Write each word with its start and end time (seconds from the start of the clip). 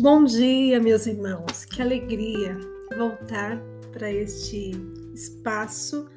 Bom 0.00 0.22
dia, 0.22 0.80
meus 0.80 1.08
irmãos. 1.08 1.64
Que 1.64 1.82
alegria 1.82 2.56
voltar 2.96 3.60
para 3.90 4.08
este 4.12 4.70
espaço 5.12 6.08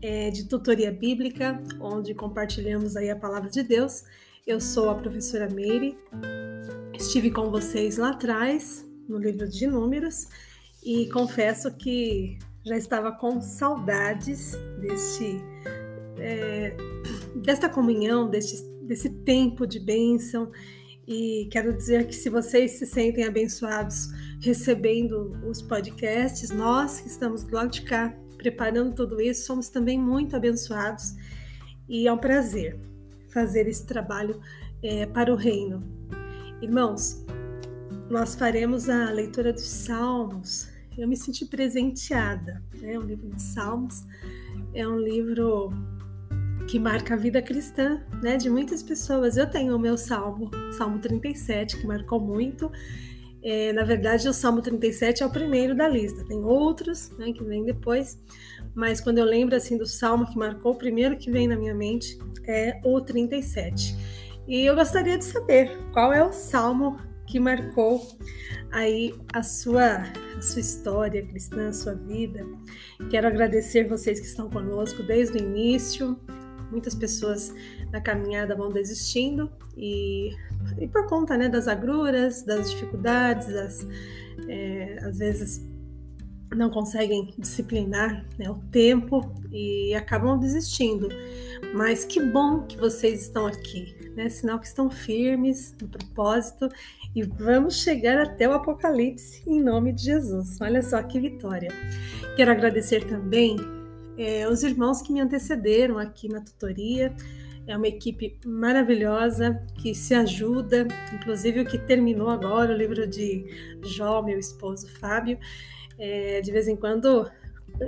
é, 0.00 0.30
de 0.30 0.44
tutoria 0.44 0.92
bíblica, 0.92 1.60
onde 1.80 2.14
compartilhamos 2.14 2.94
aí 2.94 3.10
a 3.10 3.16
palavra 3.16 3.50
de 3.50 3.64
Deus. 3.64 4.04
Eu 4.46 4.60
sou 4.60 4.88
a 4.88 4.94
professora 4.94 5.48
Meire. 5.50 5.98
Estive 6.94 7.32
com 7.32 7.50
vocês 7.50 7.96
lá 7.96 8.10
atrás 8.10 8.86
no 9.08 9.18
livro 9.18 9.48
de 9.48 9.66
Números 9.66 10.28
e 10.84 11.08
confesso 11.08 11.76
que 11.76 12.38
já 12.64 12.76
estava 12.76 13.10
com 13.10 13.40
saudades 13.40 14.52
deste 14.80 15.42
é, 16.16 16.76
desta 17.34 17.68
comunhão, 17.68 18.30
deste, 18.30 18.62
desse 18.84 19.10
tempo 19.10 19.66
de 19.66 19.80
bênção 19.80 20.52
e 21.06 21.48
quero 21.50 21.72
dizer 21.72 22.06
que 22.06 22.14
se 22.14 22.28
vocês 22.28 22.72
se 22.72 22.86
sentem 22.86 23.24
abençoados 23.24 24.08
recebendo 24.40 25.36
os 25.48 25.62
podcasts, 25.62 26.50
nós 26.50 27.00
que 27.00 27.08
estamos 27.08 27.44
do 27.44 27.54
lado 27.54 27.70
de 27.70 27.82
cá 27.82 28.14
preparando 28.36 28.94
tudo 28.94 29.20
isso, 29.20 29.46
somos 29.46 29.68
também 29.68 29.98
muito 29.98 30.36
abençoados 30.36 31.14
e 31.88 32.06
é 32.06 32.12
um 32.12 32.18
prazer 32.18 32.78
fazer 33.28 33.68
esse 33.68 33.86
trabalho 33.86 34.40
é, 34.82 35.06
para 35.06 35.32
o 35.32 35.36
reino. 35.36 35.82
Irmãos, 36.60 37.24
nós 38.10 38.34
faremos 38.34 38.88
a 38.88 39.10
leitura 39.10 39.52
dos 39.52 39.66
Salmos. 39.66 40.68
Eu 40.96 41.08
me 41.08 41.16
senti 41.16 41.44
presenteada. 41.44 42.62
Né? 42.80 42.98
um 42.98 43.02
livro 43.02 43.28
de 43.28 43.42
Salmos, 43.42 44.04
é 44.72 44.86
um 44.86 44.98
livro 44.98 45.70
que 46.68 46.78
marca 46.78 47.14
a 47.14 47.16
vida 47.16 47.40
cristã, 47.40 48.00
né, 48.22 48.36
de 48.36 48.50
muitas 48.50 48.82
pessoas. 48.82 49.36
Eu 49.36 49.48
tenho 49.48 49.76
o 49.76 49.78
meu 49.78 49.96
salmo, 49.96 50.50
Salmo 50.76 50.98
37, 50.98 51.76
que 51.76 51.86
marcou 51.86 52.20
muito. 52.20 52.70
É, 53.42 53.72
na 53.72 53.84
verdade, 53.84 54.28
o 54.28 54.32
Salmo 54.32 54.60
37 54.60 55.22
é 55.22 55.26
o 55.26 55.30
primeiro 55.30 55.74
da 55.76 55.88
lista. 55.88 56.24
Tem 56.24 56.38
outros, 56.44 57.10
né, 57.16 57.32
que 57.32 57.44
vêm 57.44 57.64
depois. 57.64 58.20
Mas 58.74 59.00
quando 59.00 59.18
eu 59.18 59.24
lembro 59.24 59.54
assim 59.54 59.78
do 59.78 59.86
salmo 59.86 60.26
que 60.26 60.36
marcou, 60.36 60.72
o 60.72 60.76
primeiro 60.76 61.16
que 61.16 61.30
vem 61.30 61.46
na 61.46 61.56
minha 61.56 61.74
mente 61.74 62.18
é 62.46 62.80
o 62.84 63.00
37. 63.00 63.96
E 64.48 64.64
eu 64.64 64.74
gostaria 64.74 65.16
de 65.16 65.24
saber 65.24 65.76
qual 65.92 66.12
é 66.12 66.24
o 66.24 66.32
salmo 66.32 66.98
que 67.26 67.40
marcou 67.40 68.06
aí 68.70 69.14
a 69.32 69.42
sua, 69.42 70.04
a 70.36 70.42
sua 70.42 70.60
história 70.60 71.24
cristã, 71.26 71.68
a 71.68 71.72
sua 71.72 71.94
vida. 71.94 72.46
Quero 73.10 73.26
agradecer 73.26 73.88
vocês 73.88 74.20
que 74.20 74.26
estão 74.26 74.48
conosco 74.48 75.02
desde 75.02 75.38
o 75.38 75.40
início, 75.40 76.18
muitas 76.70 76.94
pessoas 76.94 77.54
na 77.90 78.00
caminhada 78.00 78.54
vão 78.54 78.70
desistindo 78.70 79.50
e, 79.76 80.30
e 80.78 80.88
por 80.88 81.06
conta 81.06 81.36
né, 81.36 81.48
das 81.48 81.68
agruras, 81.68 82.42
das 82.42 82.70
dificuldades, 82.70 83.46
das, 83.48 83.86
é, 84.48 84.98
às 85.02 85.18
vezes 85.18 85.64
não 86.54 86.70
conseguem 86.70 87.34
disciplinar 87.38 88.24
né, 88.38 88.48
o 88.48 88.54
tempo 88.70 89.34
e 89.50 89.94
acabam 89.94 90.38
desistindo. 90.38 91.08
Mas 91.74 92.04
que 92.04 92.20
bom 92.20 92.62
que 92.62 92.76
vocês 92.76 93.22
estão 93.22 93.46
aqui, 93.46 93.94
né? 94.14 94.28
Sinal 94.28 94.58
que 94.58 94.66
estão 94.66 94.88
firmes 94.90 95.74
no 95.80 95.88
propósito 95.88 96.68
e 97.14 97.22
vamos 97.22 97.82
chegar 97.82 98.18
até 98.18 98.48
o 98.48 98.52
Apocalipse 98.52 99.42
em 99.46 99.60
nome 99.60 99.92
de 99.92 100.04
Jesus. 100.04 100.58
Olha 100.60 100.82
só 100.82 101.02
que 101.02 101.18
vitória. 101.18 101.70
Quero 102.36 102.50
agradecer 102.50 103.04
também 103.06 103.56
é, 104.16 104.48
os 104.48 104.62
irmãos 104.62 105.02
que 105.02 105.12
me 105.12 105.20
antecederam 105.20 105.98
aqui 105.98 106.28
na 106.28 106.40
tutoria. 106.40 107.14
É 107.66 107.76
uma 107.76 107.88
equipe 107.88 108.38
maravilhosa 108.46 109.60
que 109.82 109.92
se 109.92 110.14
ajuda, 110.14 110.86
inclusive 111.12 111.60
o 111.60 111.66
que 111.66 111.78
terminou 111.78 112.30
agora, 112.30 112.72
o 112.72 112.76
livro 112.76 113.06
de 113.08 113.44
Jó, 113.82 114.22
meu 114.22 114.38
esposo 114.38 114.88
Fábio. 115.00 115.38
É, 115.98 116.40
de 116.40 116.52
vez 116.52 116.68
em 116.68 116.76
quando 116.76 117.28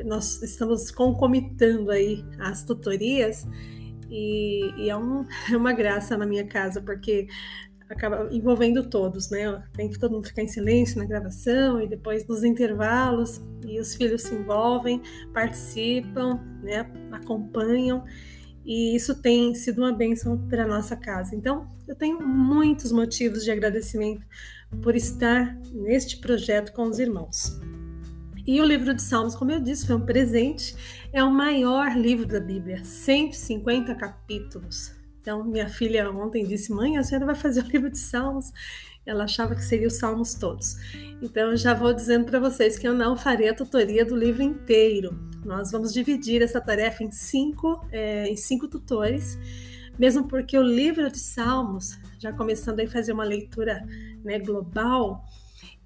nós 0.05 0.43
estamos 0.43 0.91
concomitando 0.91 1.91
aí 1.91 2.25
as 2.39 2.65
tutorias 2.65 3.47
e, 4.11 4.73
e 4.77 4.91
é, 4.91 4.97
um, 4.97 5.25
é 5.51 5.57
uma 5.57 5.73
graça 5.73 6.17
na 6.17 6.27
minha 6.27 6.45
casa, 6.45 6.81
porque 6.81 7.29
acaba 7.89 8.29
envolvendo 8.31 8.89
todos, 8.89 9.31
né? 9.31 9.63
Tem 9.75 9.89
que 9.89 9.99
todo 9.99 10.13
mundo 10.13 10.27
ficar 10.27 10.43
em 10.43 10.49
silêncio 10.49 10.99
na 10.99 11.05
gravação 11.05 11.81
e 11.81 11.89
depois 11.89 12.27
nos 12.27 12.45
intervalos 12.45 13.41
e 13.67 13.81
os 13.81 13.95
filhos 13.95 14.23
se 14.23 14.35
envolvem, 14.35 15.01
participam, 15.33 16.41
né? 16.63 16.91
Acompanham 17.13 18.05
e 18.69 18.95
isso 18.95 19.15
tem 19.23 19.55
sido 19.55 19.79
uma 19.79 19.93
bênção 19.93 20.47
para 20.47 20.67
nossa 20.67 20.95
casa. 20.95 21.35
Então, 21.35 21.67
eu 21.87 21.97
tenho 21.97 22.21
muitos 22.21 22.93
motivos 22.93 23.43
de 23.43 23.51
agradecimento 23.51 24.27
por 24.83 24.95
estar 24.95 25.57
neste 25.73 26.19
projeto 26.19 26.75
com 26.75 26.83
os 26.83 26.99
irmãos. 26.99 27.59
E 28.47 28.61
o 28.61 28.65
livro 28.67 28.93
de 28.93 29.01
Salmos, 29.01 29.35
como 29.35 29.51
eu 29.51 29.61
disse, 29.61 29.87
foi 29.87 29.97
um 29.97 30.05
presente, 30.05 30.77
é 31.15 31.25
o 31.25 31.31
maior 31.31 31.97
livro 31.97 32.27
da 32.27 32.41
Bíblia, 32.41 32.85
150 32.85 33.95
capítulos. 33.95 34.98
Então, 35.29 35.45
minha 35.45 35.69
filha 35.69 36.11
ontem 36.11 36.43
disse: 36.43 36.73
Mãe, 36.73 36.97
a 36.97 37.03
senhora 37.03 37.27
vai 37.27 37.35
fazer 37.35 37.61
o 37.63 37.69
livro 37.69 37.91
de 37.91 37.99
Salmos? 37.99 38.51
Ela 39.05 39.25
achava 39.25 39.55
que 39.55 39.63
seria 39.63 39.87
os 39.87 39.99
Salmos 39.99 40.33
todos. 40.33 40.77
Então, 41.21 41.51
eu 41.51 41.57
já 41.59 41.75
vou 41.75 41.93
dizendo 41.93 42.25
para 42.25 42.41
vocês 42.41 42.79
que 42.79 42.89
eu 42.89 42.95
não 42.95 43.15
farei 43.15 43.51
a 43.51 43.55
tutoria 43.55 44.07
do 44.07 44.17
livro 44.17 44.43
inteiro. 44.43 45.19
Nós 45.45 45.71
vamos 45.71 45.93
dividir 45.93 46.41
essa 46.41 46.63
tarefa 46.63 47.05
em 47.05 47.11
cinco, 47.13 47.87
é, 47.93 48.27
em 48.27 48.37
cinco 48.37 48.69
tutores, 48.69 49.39
mesmo 49.99 50.27
porque 50.27 50.57
o 50.57 50.63
livro 50.63 51.11
de 51.11 51.19
Salmos, 51.19 51.99
já 52.19 52.33
começando 52.33 52.81
a 52.81 52.87
fazer 52.87 53.13
uma 53.13 53.25
leitura 53.25 53.87
né, 54.25 54.39
global, 54.39 55.27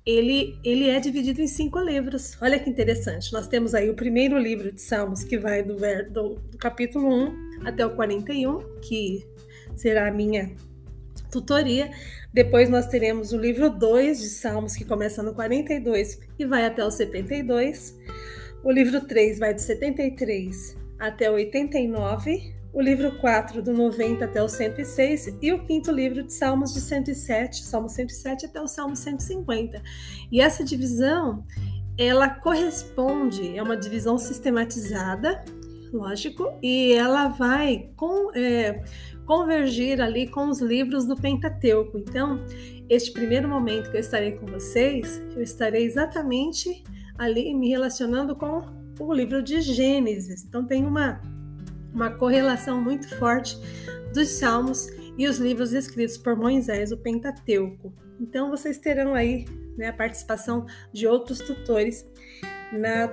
ele, 0.06 0.56
ele 0.62 0.88
é 0.88 1.00
dividido 1.00 1.42
em 1.42 1.48
cinco 1.48 1.80
livros. 1.80 2.36
Olha 2.40 2.60
que 2.60 2.70
interessante. 2.70 3.32
Nós 3.32 3.48
temos 3.48 3.74
aí 3.74 3.90
o 3.90 3.94
primeiro 3.94 4.38
livro 4.38 4.70
de 4.70 4.80
Salmos, 4.80 5.24
que 5.24 5.36
vai 5.36 5.64
do, 5.64 5.74
do, 6.12 6.34
do 6.36 6.58
capítulo 6.58 7.12
1 7.12 7.51
até 7.64 7.84
o 7.84 7.94
41, 7.94 8.80
que 8.80 9.26
será 9.74 10.08
a 10.08 10.10
minha 10.10 10.54
tutoria. 11.30 11.90
Depois 12.32 12.68
nós 12.68 12.86
teremos 12.86 13.32
o 13.32 13.38
livro 13.38 13.70
2 13.70 14.20
de 14.20 14.28
Salmos, 14.28 14.74
que 14.74 14.84
começa 14.84 15.22
no 15.22 15.34
42 15.34 16.18
e 16.38 16.46
vai 16.46 16.64
até 16.64 16.84
o 16.84 16.90
72. 16.90 17.98
O 18.64 18.70
livro 18.70 19.00
3 19.00 19.38
vai 19.38 19.54
do 19.54 19.60
73 19.60 20.76
até 20.98 21.30
o 21.30 21.34
89 21.34 22.62
o 22.72 22.80
livro 22.80 23.18
4, 23.18 23.60
do 23.60 23.72
90 23.72 24.24
até 24.24 24.42
o 24.42 24.48
106, 24.48 25.36
e 25.42 25.52
o 25.52 25.62
quinto 25.62 25.92
livro 25.92 26.22
de 26.22 26.32
Salmos 26.32 26.72
de 26.72 26.80
107, 26.80 27.62
Salmo 27.62 27.88
107 27.88 28.46
até 28.46 28.60
o 28.60 28.66
Salmo 28.66 28.96
150. 28.96 29.82
E 30.30 30.40
essa 30.40 30.64
divisão, 30.64 31.42
ela 31.98 32.30
corresponde, 32.30 33.56
é 33.56 33.62
uma 33.62 33.76
divisão 33.76 34.16
sistematizada, 34.16 35.44
lógico, 35.92 36.58
e 36.62 36.92
ela 36.92 37.28
vai 37.28 37.90
com, 37.96 38.30
é, 38.34 38.82
convergir 39.26 40.00
ali 40.00 40.26
com 40.26 40.48
os 40.48 40.60
livros 40.60 41.06
do 41.06 41.16
Pentateuco. 41.16 41.98
Então, 41.98 42.44
este 42.88 43.12
primeiro 43.12 43.48
momento 43.48 43.90
que 43.90 43.96
eu 43.96 44.00
estarei 44.00 44.32
com 44.32 44.46
vocês, 44.46 45.22
eu 45.36 45.42
estarei 45.42 45.84
exatamente 45.84 46.82
ali 47.18 47.54
me 47.54 47.68
relacionando 47.68 48.34
com 48.34 48.62
o 48.98 49.12
livro 49.12 49.42
de 49.42 49.60
Gênesis. 49.60 50.44
Então, 50.44 50.66
tem 50.66 50.84
uma 50.84 51.20
uma 51.94 52.10
correlação 52.10 52.80
muito 52.80 53.08
forte 53.16 53.56
dos 54.14 54.28
Salmos 54.28 54.88
e 55.16 55.26
os 55.26 55.38
livros 55.38 55.72
escritos 55.72 56.16
por 56.16 56.34
Moisés, 56.36 56.90
o 56.90 56.96
Pentateuco. 56.96 57.92
Então 58.20 58.50
vocês 58.50 58.78
terão 58.78 59.14
aí 59.14 59.44
né, 59.76 59.88
a 59.88 59.92
participação 59.92 60.66
de 60.92 61.06
outros 61.06 61.38
tutores 61.40 62.04
na, 62.72 63.08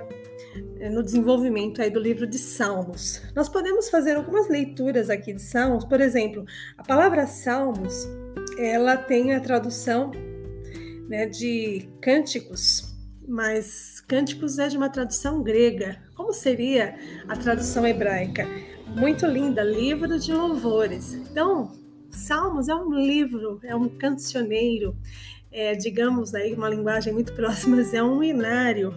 no 0.92 1.02
desenvolvimento 1.02 1.80
aí 1.80 1.90
do 1.90 2.00
livro 2.00 2.26
de 2.26 2.38
Salmos. 2.38 3.22
Nós 3.34 3.48
podemos 3.48 3.88
fazer 3.88 4.16
algumas 4.16 4.48
leituras 4.48 5.10
aqui 5.10 5.32
de 5.32 5.42
Salmos, 5.42 5.84
por 5.84 6.00
exemplo, 6.00 6.44
a 6.76 6.82
palavra 6.82 7.26
Salmos 7.26 8.08
ela 8.58 8.96
tem 8.96 9.34
a 9.34 9.40
tradução 9.40 10.10
né, 11.08 11.26
de 11.26 11.88
cânticos 12.00 12.90
mas 13.30 14.00
Cânticos 14.00 14.58
é 14.58 14.66
de 14.66 14.76
uma 14.76 14.88
tradução 14.88 15.40
grega. 15.40 16.02
Como 16.16 16.32
seria 16.32 16.96
a 17.28 17.36
tradução 17.36 17.86
hebraica? 17.86 18.44
Muito 18.88 19.24
linda, 19.24 19.62
livro 19.62 20.18
de 20.18 20.32
louvores. 20.32 21.14
Então, 21.14 21.70
Salmos 22.10 22.68
é 22.68 22.74
um 22.74 22.92
livro, 22.92 23.60
é 23.62 23.74
um 23.74 23.88
cancioneiro, 23.88 24.96
é, 25.52 25.76
digamos 25.76 26.34
aí 26.34 26.52
uma 26.52 26.68
linguagem 26.68 27.12
muito 27.12 27.32
próxima, 27.38 27.76
mas 27.76 27.94
é 27.94 28.02
um 28.02 28.20
inário. 28.20 28.92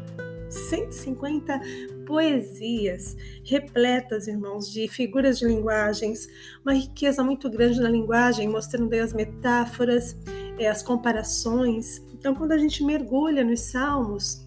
150 0.54 1.60
poesias 2.06 3.16
repletas, 3.44 4.28
irmãos, 4.28 4.72
de 4.72 4.88
figuras 4.88 5.40
de 5.40 5.46
linguagens, 5.46 6.28
uma 6.64 6.74
riqueza 6.74 7.24
muito 7.24 7.50
grande 7.50 7.80
na 7.80 7.90
linguagem, 7.90 8.48
mostrando 8.48 8.94
aí 8.94 9.00
as 9.00 9.14
metáforas, 9.14 10.16
é, 10.58 10.68
as 10.68 10.84
comparações. 10.84 12.02
Então, 12.14 12.36
quando 12.36 12.52
a 12.52 12.58
gente 12.58 12.84
mergulha 12.84 13.44
nos 13.44 13.62
salmos, 13.62 14.46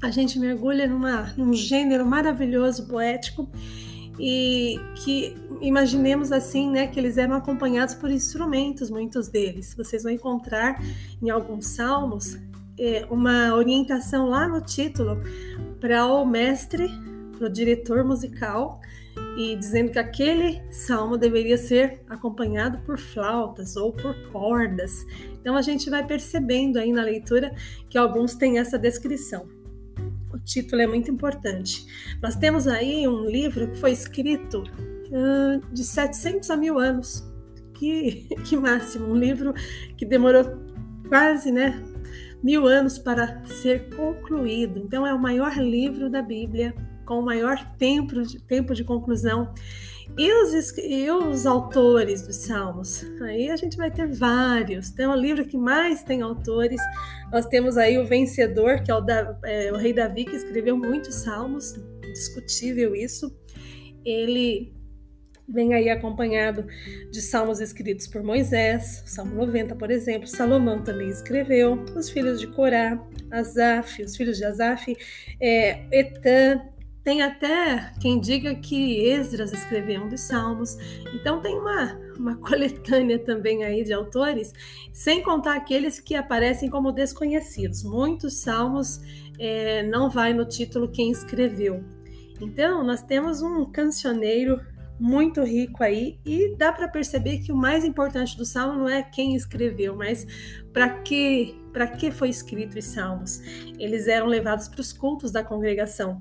a 0.00 0.10
gente 0.10 0.38
mergulha 0.38 0.86
numa, 0.86 1.32
num 1.36 1.52
gênero 1.52 2.06
maravilhoso, 2.06 2.86
poético, 2.86 3.48
e 4.18 4.78
que 4.96 5.34
imaginemos 5.62 6.30
assim, 6.30 6.70
né, 6.70 6.86
que 6.86 7.00
eles 7.00 7.16
eram 7.16 7.34
acompanhados 7.34 7.94
por 7.94 8.10
instrumentos, 8.10 8.90
muitos 8.90 9.28
deles. 9.28 9.74
Vocês 9.74 10.02
vão 10.02 10.12
encontrar 10.12 10.82
em 11.22 11.30
alguns 11.30 11.68
salmos 11.68 12.38
uma 13.10 13.54
orientação 13.54 14.28
lá 14.28 14.48
no 14.48 14.60
título 14.60 15.20
para 15.80 16.06
o 16.06 16.24
mestre, 16.24 16.88
para 17.36 17.46
o 17.46 17.50
diretor 17.50 18.04
musical, 18.04 18.80
e 19.36 19.56
dizendo 19.56 19.90
que 19.90 19.98
aquele 19.98 20.60
salmo 20.70 21.16
deveria 21.16 21.56
ser 21.56 22.02
acompanhado 22.08 22.78
por 22.78 22.98
flautas 22.98 23.76
ou 23.76 23.92
por 23.92 24.14
cordas. 24.30 25.04
Então 25.40 25.56
a 25.56 25.62
gente 25.62 25.88
vai 25.88 26.06
percebendo 26.06 26.78
aí 26.78 26.92
na 26.92 27.02
leitura 27.02 27.54
que 27.88 27.96
alguns 27.96 28.34
têm 28.34 28.58
essa 28.58 28.78
descrição. 28.78 29.48
O 30.32 30.38
título 30.38 30.82
é 30.82 30.86
muito 30.86 31.10
importante. 31.10 31.86
Nós 32.22 32.36
temos 32.36 32.66
aí 32.66 33.06
um 33.08 33.24
livro 33.24 33.68
que 33.68 33.78
foi 33.78 33.92
escrito 33.92 34.62
uh, 34.62 35.72
de 35.72 35.84
700 35.84 36.50
a 36.50 36.56
mil 36.56 36.78
anos. 36.78 37.24
Que, 37.74 38.28
que 38.48 38.56
máximo! 38.56 39.06
Um 39.06 39.16
livro 39.16 39.52
que 39.96 40.04
demorou 40.04 40.44
quase, 41.08 41.50
né? 41.50 41.82
Mil 42.42 42.66
anos 42.66 42.98
para 42.98 43.44
ser 43.46 43.94
concluído. 43.94 44.78
Então, 44.78 45.06
é 45.06 45.12
o 45.12 45.18
maior 45.18 45.56
livro 45.58 46.08
da 46.08 46.22
Bíblia, 46.22 46.74
com 47.04 47.18
o 47.18 47.24
maior 47.24 47.58
tempo 47.76 48.22
de, 48.22 48.40
tempo 48.42 48.74
de 48.74 48.84
conclusão. 48.84 49.52
E 50.18 50.32
os, 50.32 50.76
e 50.78 51.10
os 51.10 51.46
autores 51.46 52.26
dos 52.26 52.36
Salmos? 52.36 53.04
Aí 53.22 53.50
a 53.50 53.56
gente 53.56 53.76
vai 53.76 53.90
ter 53.90 54.06
vários. 54.06 54.90
Tem 54.90 55.06
um 55.06 55.14
livro 55.14 55.44
que 55.44 55.56
mais 55.56 56.02
tem 56.02 56.22
autores. 56.22 56.80
Nós 57.32 57.46
temos 57.46 57.76
aí 57.76 57.98
o 57.98 58.06
vencedor, 58.06 58.82
que 58.82 58.90
é 58.90 58.94
o, 58.94 59.00
da, 59.00 59.38
é, 59.44 59.72
o 59.72 59.76
rei 59.76 59.92
Davi, 59.92 60.24
que 60.24 60.36
escreveu 60.36 60.76
muitos 60.76 61.14
salmos, 61.16 61.74
discutível 62.12 62.94
isso. 62.94 63.34
Ele 64.04 64.72
vem 65.50 65.74
aí 65.74 65.90
acompanhado 65.90 66.64
de 67.10 67.20
salmos 67.20 67.60
escritos 67.60 68.06
por 68.06 68.22
Moisés, 68.22 69.02
Salmo 69.04 69.34
90, 69.34 69.74
por 69.74 69.90
exemplo. 69.90 70.26
Salomão 70.26 70.82
também 70.82 71.08
escreveu. 71.08 71.84
Os 71.96 72.08
filhos 72.08 72.40
de 72.40 72.46
Corá, 72.46 73.02
Asaf, 73.30 74.02
os 74.02 74.16
filhos 74.16 74.38
de 74.38 74.44
Asaf, 74.44 74.96
é, 75.40 75.80
Etan, 75.90 76.62
tem 77.02 77.22
até 77.22 77.92
quem 78.00 78.20
diga 78.20 78.54
que 78.54 79.06
Esdras 79.06 79.52
escreveu 79.52 80.02
um 80.02 80.08
dos 80.08 80.20
salmos. 80.20 80.76
Então 81.14 81.40
tem 81.40 81.58
uma, 81.58 81.98
uma 82.16 82.36
coletânea 82.36 83.18
também 83.18 83.64
aí 83.64 83.82
de 83.82 83.92
autores, 83.92 84.52
sem 84.92 85.22
contar 85.22 85.56
aqueles 85.56 85.98
que 85.98 86.14
aparecem 86.14 86.68
como 86.68 86.92
desconhecidos. 86.92 87.82
Muitos 87.82 88.40
salmos 88.40 89.00
é, 89.38 89.82
não 89.82 90.10
vai 90.10 90.32
no 90.32 90.44
título 90.44 90.88
quem 90.88 91.10
escreveu. 91.10 91.82
Então 92.40 92.82
nós 92.82 93.02
temos 93.02 93.42
um 93.42 93.64
cancioneiro 93.64 94.60
muito 95.00 95.42
rico 95.42 95.82
aí 95.82 96.20
e 96.26 96.54
dá 96.56 96.70
para 96.70 96.86
perceber 96.86 97.38
que 97.38 97.50
o 97.50 97.56
mais 97.56 97.84
importante 97.84 98.36
do 98.36 98.44
salmo 98.44 98.78
não 98.78 98.88
é 98.88 99.02
quem 99.02 99.34
escreveu, 99.34 99.96
mas 99.96 100.26
para 100.74 100.90
que 101.00 101.58
para 101.72 101.86
que 101.86 102.10
foi 102.10 102.28
escrito 102.28 102.78
os 102.78 102.84
salmos. 102.84 103.40
Eles 103.78 104.08
eram 104.08 104.26
levados 104.26 104.68
para 104.68 104.80
os 104.80 104.92
cultos 104.92 105.30
da 105.30 105.42
congregação. 105.42 106.20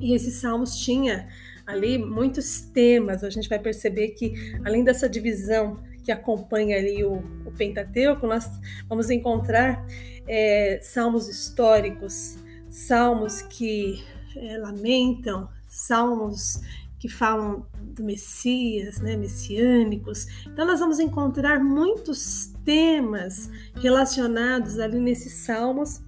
E 0.00 0.14
esses 0.14 0.34
salmos 0.34 0.76
tinha 0.78 1.28
ali 1.66 1.98
muitos 1.98 2.60
temas. 2.60 3.22
A 3.22 3.30
gente 3.30 3.48
vai 3.48 3.58
perceber 3.58 4.10
que 4.10 4.32
além 4.64 4.82
dessa 4.84 5.08
divisão 5.08 5.82
que 6.02 6.10
acompanha 6.10 6.76
ali 6.76 7.04
o, 7.04 7.16
o 7.44 7.52
Pentateuco, 7.52 8.26
nós 8.26 8.48
vamos 8.88 9.10
encontrar 9.10 9.84
é, 10.26 10.78
salmos 10.82 11.28
históricos, 11.28 12.38
salmos 12.68 13.42
que 13.42 14.02
é, 14.36 14.56
lamentam, 14.56 15.48
salmos 15.68 16.60
que 17.00 17.08
falam 17.08 17.66
do 17.80 18.04
Messias, 18.04 19.00
né, 19.00 19.16
messiânicos. 19.16 20.26
Então 20.46 20.66
nós 20.66 20.78
vamos 20.78 21.00
encontrar 21.00 21.58
muitos 21.58 22.52
temas 22.62 23.50
relacionados 23.74 24.78
ali 24.78 25.00
nesses 25.00 25.32
salmos 25.32 26.02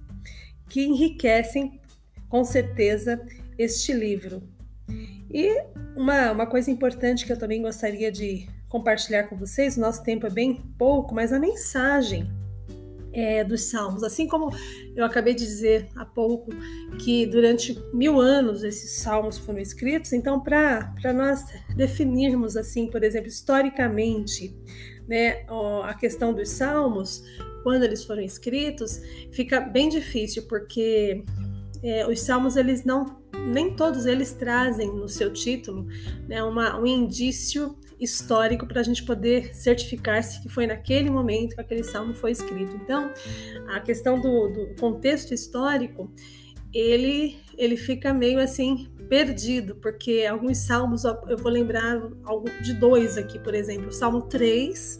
que 0.69 0.85
enriquecem 0.85 1.81
com 2.29 2.43
certeza 2.45 3.19
este 3.57 3.91
livro. 3.91 4.43
E 5.31 5.63
uma, 5.95 6.31
uma 6.31 6.45
coisa 6.45 6.69
importante 6.69 7.25
que 7.25 7.33
eu 7.33 7.39
também 7.39 7.63
gostaria 7.63 8.11
de 8.11 8.47
compartilhar 8.69 9.23
com 9.23 9.35
vocês, 9.35 9.75
nosso 9.75 10.03
tempo 10.03 10.27
é 10.27 10.29
bem 10.29 10.55
pouco, 10.77 11.13
mas 11.13 11.33
a 11.33 11.39
mensagem 11.39 12.27
é, 13.13 13.43
dos 13.43 13.63
Salmos. 13.63 14.03
Assim 14.03 14.27
como 14.27 14.49
eu 14.95 15.05
acabei 15.05 15.33
de 15.33 15.45
dizer 15.45 15.87
há 15.95 16.05
pouco 16.05 16.51
que 16.99 17.25
durante 17.25 17.77
mil 17.93 18.19
anos 18.19 18.63
esses 18.63 19.01
Salmos 19.01 19.37
foram 19.37 19.59
escritos, 19.59 20.11
então 20.11 20.39
para 20.39 21.13
nós 21.13 21.45
definirmos 21.75 22.57
assim, 22.57 22.87
por 22.87 23.03
exemplo, 23.03 23.27
historicamente, 23.29 24.55
né, 25.07 25.45
a 25.83 25.93
questão 25.93 26.33
dos 26.33 26.49
Salmos, 26.49 27.23
quando 27.63 27.83
eles 27.83 28.03
foram 28.03 28.21
escritos, 28.21 28.99
fica 29.31 29.59
bem 29.61 29.87
difícil 29.87 30.43
porque 30.47 31.23
é, 31.81 32.07
os 32.07 32.21
salmos 32.21 32.55
eles 32.55 32.83
não 32.83 33.21
nem 33.45 33.75
todos 33.75 34.05
eles 34.05 34.31
trazem 34.33 34.87
no 34.87 35.09
seu 35.09 35.31
título 35.33 35.85
né, 36.27 36.41
uma, 36.43 36.79
um 36.79 36.85
indício 36.85 37.75
histórico 38.03 38.67
para 38.67 38.81
a 38.81 38.83
gente 38.83 39.03
poder 39.03 39.55
certificar-se 39.55 40.41
que 40.41 40.49
foi 40.49 40.67
naquele 40.67 41.09
momento 41.09 41.55
que 41.55 41.61
aquele 41.61 41.83
salmo 41.83 42.13
foi 42.13 42.31
escrito. 42.31 42.75
Então, 42.75 43.13
a 43.69 43.79
questão 43.79 44.19
do, 44.19 44.49
do 44.49 44.75
contexto 44.79 45.33
histórico 45.33 46.11
ele 46.73 47.37
ele 47.55 47.77
fica 47.77 48.13
meio 48.13 48.39
assim 48.39 48.87
perdido, 49.07 49.75
porque 49.75 50.25
alguns 50.27 50.57
salmos, 50.59 51.03
eu 51.03 51.37
vou 51.37 51.51
lembrar 51.51 51.99
de 52.63 52.73
dois 52.73 53.15
aqui, 53.17 53.37
por 53.37 53.53
exemplo, 53.53 53.89
o 53.89 53.91
Salmo 53.91 54.23
3, 54.23 54.99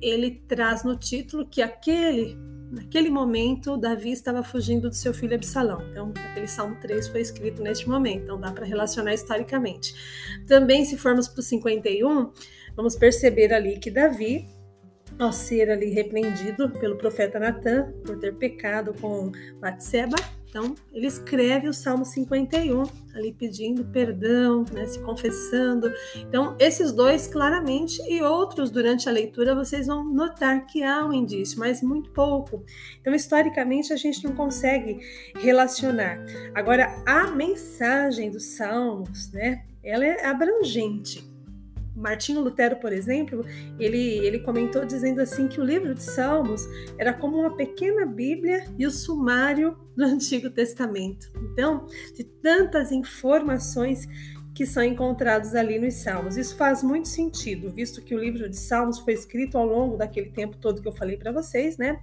ele 0.00 0.42
traz 0.48 0.82
no 0.82 0.96
título 0.96 1.46
que 1.46 1.62
aquele 1.62 2.36
naquele 2.72 3.10
momento, 3.10 3.76
Davi 3.76 4.10
estava 4.10 4.42
fugindo 4.42 4.88
do 4.88 4.94
seu 4.94 5.12
filho 5.12 5.34
Absalão. 5.34 5.86
Então, 5.90 6.12
aquele 6.30 6.48
Salmo 6.48 6.76
3 6.80 7.06
foi 7.08 7.20
escrito 7.20 7.62
neste 7.62 7.88
momento, 7.88 8.22
então 8.24 8.40
dá 8.40 8.50
para 8.50 8.64
relacionar 8.64 9.12
historicamente. 9.12 9.94
Também, 10.46 10.84
se 10.84 10.96
formos 10.96 11.28
para 11.28 11.40
o 11.40 11.42
51, 11.42 12.32
vamos 12.74 12.96
perceber 12.96 13.52
ali 13.52 13.78
que 13.78 13.90
Davi, 13.90 14.48
ao 15.18 15.32
ser 15.32 15.70
ali 15.70 15.90
repreendido 15.90 16.70
pelo 16.70 16.96
profeta 16.96 17.38
Natan 17.38 17.92
por 18.04 18.18
ter 18.18 18.34
pecado 18.36 18.94
com 18.94 19.30
Batseba, 19.60 20.16
então, 20.52 20.74
ele 20.92 21.06
escreve 21.06 21.66
o 21.66 21.72
Salmo 21.72 22.04
51, 22.04 22.82
ali 23.14 23.32
pedindo 23.32 23.86
perdão, 23.86 24.66
né, 24.70 24.86
se 24.86 24.98
confessando. 24.98 25.90
Então, 26.14 26.54
esses 26.58 26.92
dois 26.92 27.26
claramente 27.26 28.02
e 28.02 28.20
outros 28.20 28.70
durante 28.70 29.08
a 29.08 29.12
leitura 29.12 29.54
vocês 29.54 29.86
vão 29.86 30.04
notar 30.04 30.66
que 30.66 30.82
há 30.82 31.06
um 31.06 31.12
indício, 31.14 31.58
mas 31.58 31.80
muito 31.80 32.10
pouco. 32.10 32.62
Então, 33.00 33.14
historicamente, 33.14 33.94
a 33.94 33.96
gente 33.96 34.22
não 34.24 34.34
consegue 34.34 35.00
relacionar. 35.36 36.22
Agora, 36.54 37.02
a 37.06 37.28
mensagem 37.28 38.30
dos 38.30 38.44
Salmos, 38.54 39.32
né, 39.32 39.64
ela 39.82 40.04
é 40.04 40.26
abrangente. 40.26 41.31
Martinho 41.94 42.40
Lutero, 42.40 42.76
por 42.76 42.92
exemplo, 42.92 43.44
ele, 43.78 44.18
ele 44.18 44.38
comentou 44.38 44.84
dizendo 44.84 45.20
assim 45.20 45.48
que 45.48 45.60
o 45.60 45.64
livro 45.64 45.94
de 45.94 46.02
Salmos 46.02 46.66
era 46.98 47.12
como 47.12 47.38
uma 47.38 47.54
pequena 47.54 48.06
Bíblia 48.06 48.64
e 48.78 48.86
o 48.86 48.90
sumário 48.90 49.76
do 49.96 50.04
Antigo 50.04 50.50
Testamento. 50.50 51.28
Então, 51.52 51.86
de 52.14 52.24
tantas 52.24 52.92
informações 52.92 54.08
que 54.54 54.66
são 54.66 54.82
encontrados 54.84 55.54
ali 55.54 55.78
nos 55.78 55.94
Salmos. 55.94 56.36
Isso 56.36 56.56
faz 56.56 56.82
muito 56.82 57.08
sentido, 57.08 57.70
visto 57.70 58.02
que 58.02 58.14
o 58.14 58.18
livro 58.18 58.48
de 58.48 58.56
Salmos 58.56 58.98
foi 58.98 59.14
escrito 59.14 59.56
ao 59.56 59.66
longo 59.66 59.96
daquele 59.96 60.30
tempo 60.30 60.56
todo 60.58 60.82
que 60.82 60.88
eu 60.88 60.92
falei 60.92 61.16
para 61.16 61.32
vocês, 61.32 61.78
né, 61.78 61.98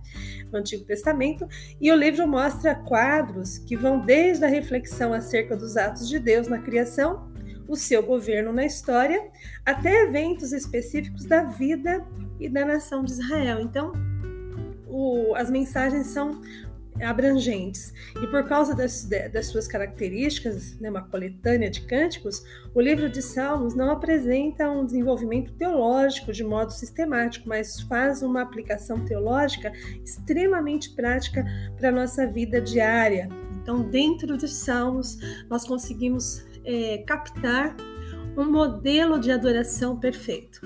no 0.51 0.59
Antigo 0.59 0.83
Testamento, 0.83 1.47
e 1.79 1.91
o 1.91 1.95
livro 1.95 2.27
mostra 2.27 2.75
quadros 2.75 3.59
que 3.59 3.75
vão 3.75 4.03
desde 4.03 4.45
a 4.45 4.47
reflexão 4.47 5.13
acerca 5.13 5.55
dos 5.55 5.77
atos 5.77 6.09
de 6.09 6.17
Deus 6.17 6.47
na 6.47 6.57
criação 6.57 7.28
o 7.69 7.75
seu 7.75 8.01
governo 8.01 8.51
na 8.51 8.65
história, 8.65 9.29
até 9.63 10.03
eventos 10.03 10.51
específicos 10.51 11.25
da 11.25 11.43
vida 11.43 12.03
e 12.39 12.49
da 12.49 12.65
nação 12.65 13.03
de 13.03 13.11
Israel. 13.11 13.61
Então, 13.61 13.93
o, 14.87 15.35
as 15.35 15.51
mensagens 15.51 16.07
são 16.07 16.41
abrangentes. 17.01 17.93
E 18.21 18.27
por 18.27 18.45
causa 18.45 18.75
das, 18.75 19.07
das 19.31 19.45
suas 19.45 19.67
características, 19.67 20.77
né, 20.79 20.89
uma 20.89 21.03
coletânea 21.03 21.69
de 21.69 21.81
cânticos, 21.81 22.43
o 22.73 22.81
livro 22.81 23.07
de 23.07 23.21
Salmos 23.21 23.73
não 23.75 23.91
apresenta 23.91 24.69
um 24.69 24.83
desenvolvimento 24.83 25.53
teológico 25.53 26.33
de 26.33 26.43
modo 26.43 26.73
sistemático, 26.73 27.47
mas 27.47 27.81
faz 27.81 28.21
uma 28.21 28.41
aplicação 28.41 29.05
teológica 29.05 29.71
extremamente 30.03 30.89
prática 30.95 31.45
para 31.77 31.89
a 31.89 31.91
nossa 31.91 32.27
vida 32.27 32.59
diária. 32.59 33.29
Então, 33.61 33.81
dentro 33.81 34.35
dos 34.35 34.55
Salmos, 34.55 35.17
nós 35.47 35.65
conseguimos 35.65 36.48
é, 36.63 36.99
captar 36.99 37.75
um 38.37 38.49
modelo 38.49 39.19
de 39.19 39.31
adoração 39.31 39.99
perfeito 39.99 40.61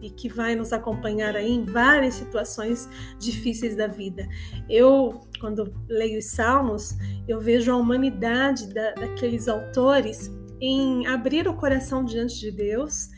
e 0.00 0.10
que 0.10 0.28
vai 0.28 0.54
nos 0.54 0.72
acompanhar 0.72 1.34
aí 1.34 1.50
em 1.50 1.64
várias 1.64 2.14
situações 2.14 2.88
difíceis 3.18 3.74
da 3.74 3.86
vida. 3.86 4.28
Eu, 4.68 5.20
quando 5.40 5.72
leio 5.88 6.18
os 6.18 6.26
Salmos, 6.26 6.94
eu 7.26 7.40
vejo 7.40 7.72
a 7.72 7.76
humanidade 7.76 8.72
da, 8.72 8.92
daqueles 8.92 9.48
autores 9.48 10.30
em 10.60 11.06
abrir 11.06 11.48
o 11.48 11.54
coração 11.54 12.04
diante 12.04 12.38
de 12.38 12.50
Deus, 12.50 13.08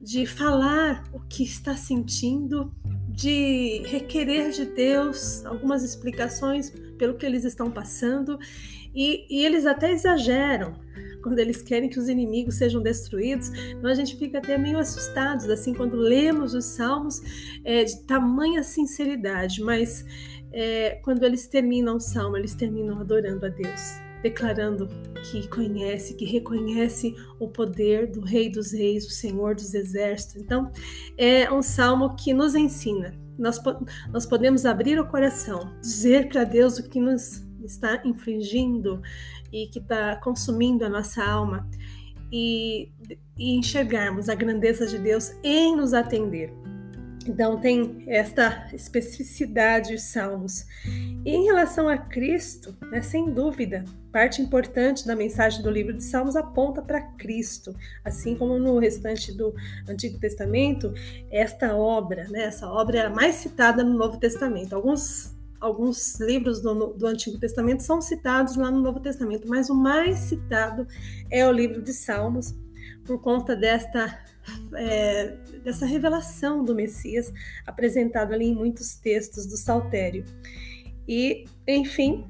de 0.00 0.24
falar 0.24 1.04
o 1.12 1.20
que 1.20 1.42
está 1.42 1.76
sentindo, 1.76 2.72
de 3.08 3.82
requerer 3.86 4.50
de 4.50 4.64
Deus 4.64 5.44
algumas 5.44 5.82
explicações 5.82 6.70
pelo 6.96 7.14
que 7.14 7.26
eles 7.26 7.44
estão 7.44 7.70
passando, 7.70 8.38
e, 8.94 9.26
e 9.28 9.44
eles 9.44 9.66
até 9.66 9.92
exageram 9.92 10.74
quando 11.22 11.38
eles 11.38 11.62
querem 11.62 11.88
que 11.88 11.98
os 11.98 12.08
inimigos 12.08 12.56
sejam 12.56 12.82
destruídos, 12.82 13.50
então 13.70 13.90
a 13.90 13.94
gente 13.94 14.16
fica 14.16 14.38
até 14.38 14.56
meio 14.56 14.78
assustados, 14.78 15.48
assim, 15.48 15.74
quando 15.74 15.96
lemos 15.96 16.54
os 16.54 16.64
salmos 16.64 17.20
é, 17.64 17.84
de 17.84 18.02
tamanha 18.04 18.62
sinceridade, 18.62 19.62
mas 19.62 20.04
é, 20.52 21.00
quando 21.02 21.24
eles 21.24 21.46
terminam 21.46 21.96
o 21.96 22.00
salmo, 22.00 22.36
eles 22.36 22.54
terminam 22.54 22.98
adorando 22.98 23.46
a 23.46 23.48
Deus, 23.48 24.00
declarando 24.22 24.88
que 25.30 25.46
conhece, 25.48 26.14
que 26.14 26.24
reconhece 26.24 27.14
o 27.38 27.48
poder 27.48 28.10
do 28.10 28.20
Rei 28.20 28.50
dos 28.50 28.72
Reis, 28.72 29.06
o 29.06 29.10
Senhor 29.10 29.54
dos 29.54 29.74
Exércitos. 29.74 30.36
Então, 30.36 30.70
é 31.16 31.50
um 31.52 31.62
salmo 31.62 32.16
que 32.16 32.32
nos 32.32 32.54
ensina. 32.54 33.14
Nós, 33.38 33.58
nós 34.12 34.26
podemos 34.26 34.66
abrir 34.66 34.98
o 34.98 35.06
coração, 35.06 35.72
dizer 35.80 36.28
para 36.28 36.44
Deus 36.44 36.78
o 36.78 36.88
que 36.88 37.00
nos 37.00 37.42
está 37.64 38.00
infringindo 38.04 39.00
e 39.52 39.66
que 39.66 39.78
está 39.78 40.16
consumindo 40.16 40.84
a 40.84 40.88
nossa 40.88 41.24
alma 41.24 41.68
e, 42.32 42.90
e 43.36 43.56
enxergarmos 43.56 44.28
a 44.28 44.34
grandeza 44.34 44.86
de 44.86 44.98
Deus 44.98 45.32
em 45.42 45.76
nos 45.76 45.92
atender. 45.92 46.52
Então 47.26 47.60
tem 47.60 48.02
esta 48.06 48.68
especificidade 48.72 49.94
os 49.94 50.02
salmos. 50.02 50.64
E 51.24 51.30
em 51.30 51.44
relação 51.44 51.88
a 51.88 51.98
Cristo, 51.98 52.74
né, 52.90 53.02
sem 53.02 53.30
dúvida, 53.30 53.84
parte 54.10 54.40
importante 54.40 55.06
da 55.06 55.14
mensagem 55.14 55.62
do 55.62 55.70
livro 55.70 55.92
de 55.92 56.02
Salmos 56.02 56.34
aponta 56.34 56.80
para 56.80 57.02
Cristo, 57.02 57.76
assim 58.04 58.34
como 58.34 58.58
no 58.58 58.78
restante 58.78 59.32
do 59.32 59.54
Antigo 59.88 60.18
Testamento, 60.18 60.92
esta 61.30 61.76
obra, 61.76 62.26
né, 62.28 62.44
essa 62.44 62.66
obra 62.66 62.98
é 62.98 63.06
a 63.06 63.10
mais 63.10 63.36
citada 63.36 63.84
no 63.84 63.96
Novo 63.96 64.18
Testamento. 64.18 64.74
Alguns 64.74 65.36
alguns 65.60 66.18
livros 66.18 66.60
do, 66.60 66.94
do, 66.94 67.06
Antigo 67.06 67.38
Testamento 67.38 67.82
são 67.82 68.00
citados 68.00 68.56
lá 68.56 68.70
no 68.70 68.80
Novo 68.80 68.98
Testamento, 69.00 69.46
mas 69.46 69.68
o 69.68 69.74
mais 69.74 70.18
citado 70.20 70.86
é 71.30 71.46
o 71.46 71.52
livro 71.52 71.82
de 71.82 71.92
Salmos, 71.92 72.54
por 73.04 73.20
conta 73.20 73.54
desta, 73.54 74.18
é, 74.74 75.36
dessa 75.62 75.84
revelação 75.84 76.64
do 76.64 76.74
Messias 76.74 77.32
apresentado 77.66 78.32
ali 78.32 78.46
em 78.46 78.54
muitos 78.54 78.94
textos 78.94 79.46
do 79.46 79.56
Saltério. 79.56 80.24
E, 81.06 81.44
enfim, 81.66 82.24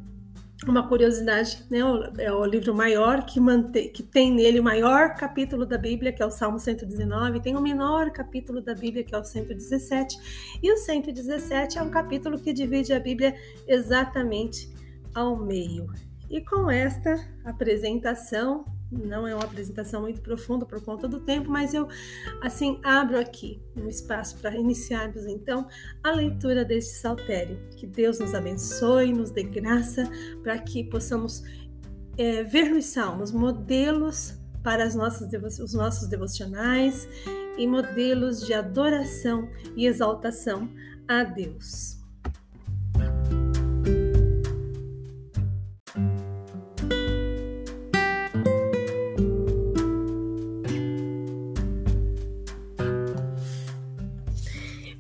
uma 0.67 0.87
curiosidade, 0.87 1.65
né? 1.71 1.79
É 2.19 2.33
o 2.33 2.45
livro 2.45 2.75
maior 2.75 3.25
que, 3.25 3.41
mantém, 3.41 3.89
que 3.91 4.03
tem 4.03 4.31
nele 4.31 4.61
o 4.61 4.63
maior 4.63 5.15
capítulo 5.15 5.65
da 5.65 5.79
Bíblia, 5.79 6.13
que 6.13 6.23
é 6.23 6.27
o 6.27 6.31
Salmo 6.31 6.59
119, 6.59 7.41
tem 7.41 7.57
o 7.57 7.61
menor 7.61 8.11
capítulo 8.11 8.61
da 8.61 8.75
Bíblia, 8.75 9.03
que 9.03 9.15
é 9.15 9.19
o 9.19 9.25
117, 9.25 10.59
e 10.63 10.71
o 10.71 10.77
117 10.77 11.79
é 11.79 11.83
um 11.83 11.91
capítulo 11.91 12.39
que 12.39 12.53
divide 12.53 12.93
a 12.93 13.01
Bíblia 13.01 13.35
exatamente 13.67 14.71
ao 15.15 15.37
meio. 15.37 15.87
E 16.29 16.41
com 16.41 16.71
esta 16.71 17.27
apresentação, 17.45 18.65
não 18.91 19.27
é 19.27 19.35
uma 19.35 19.45
apresentação 19.45 20.03
muito 20.03 20.21
profunda 20.21 20.67
por 20.67 20.83
conta 20.83 21.07
do 21.07 21.21
tempo, 21.21 21.51
mas 21.51 21.73
eu 21.73 21.89
assim 22.43 22.81
abro 22.83 23.19
aqui 23.19 23.63
um 23.77 23.89
espaço 23.89 24.39
para 24.39 24.57
iniciarmos 24.57 25.27
então 25.27 25.69
a 26.03 26.11
leitura 26.11 26.65
deste 26.65 26.95
saltério. 26.95 27.59
Que 27.77 27.87
Deus 27.87 28.19
nos 28.19 28.35
abençoe, 28.35 29.13
nos 29.13 29.31
dê 29.31 29.45
graça 29.45 30.11
para 30.43 30.59
que 30.59 30.85
possamos 30.85 31.43
é, 32.19 32.43
ver 32.43 32.71
nos 32.71 32.87
salmos 32.87 33.31
modelos 33.31 34.35
para 34.63 34.89
nossas, 34.95 35.31
os 35.61 35.73
nossos 35.73 36.09
devocionais 36.09 37.09
e 37.57 37.67
modelos 37.67 38.45
de 38.45 38.53
adoração 38.53 39.49
e 39.77 39.87
exaltação 39.87 40.69
a 41.09 41.25
Deus. 41.25 42.00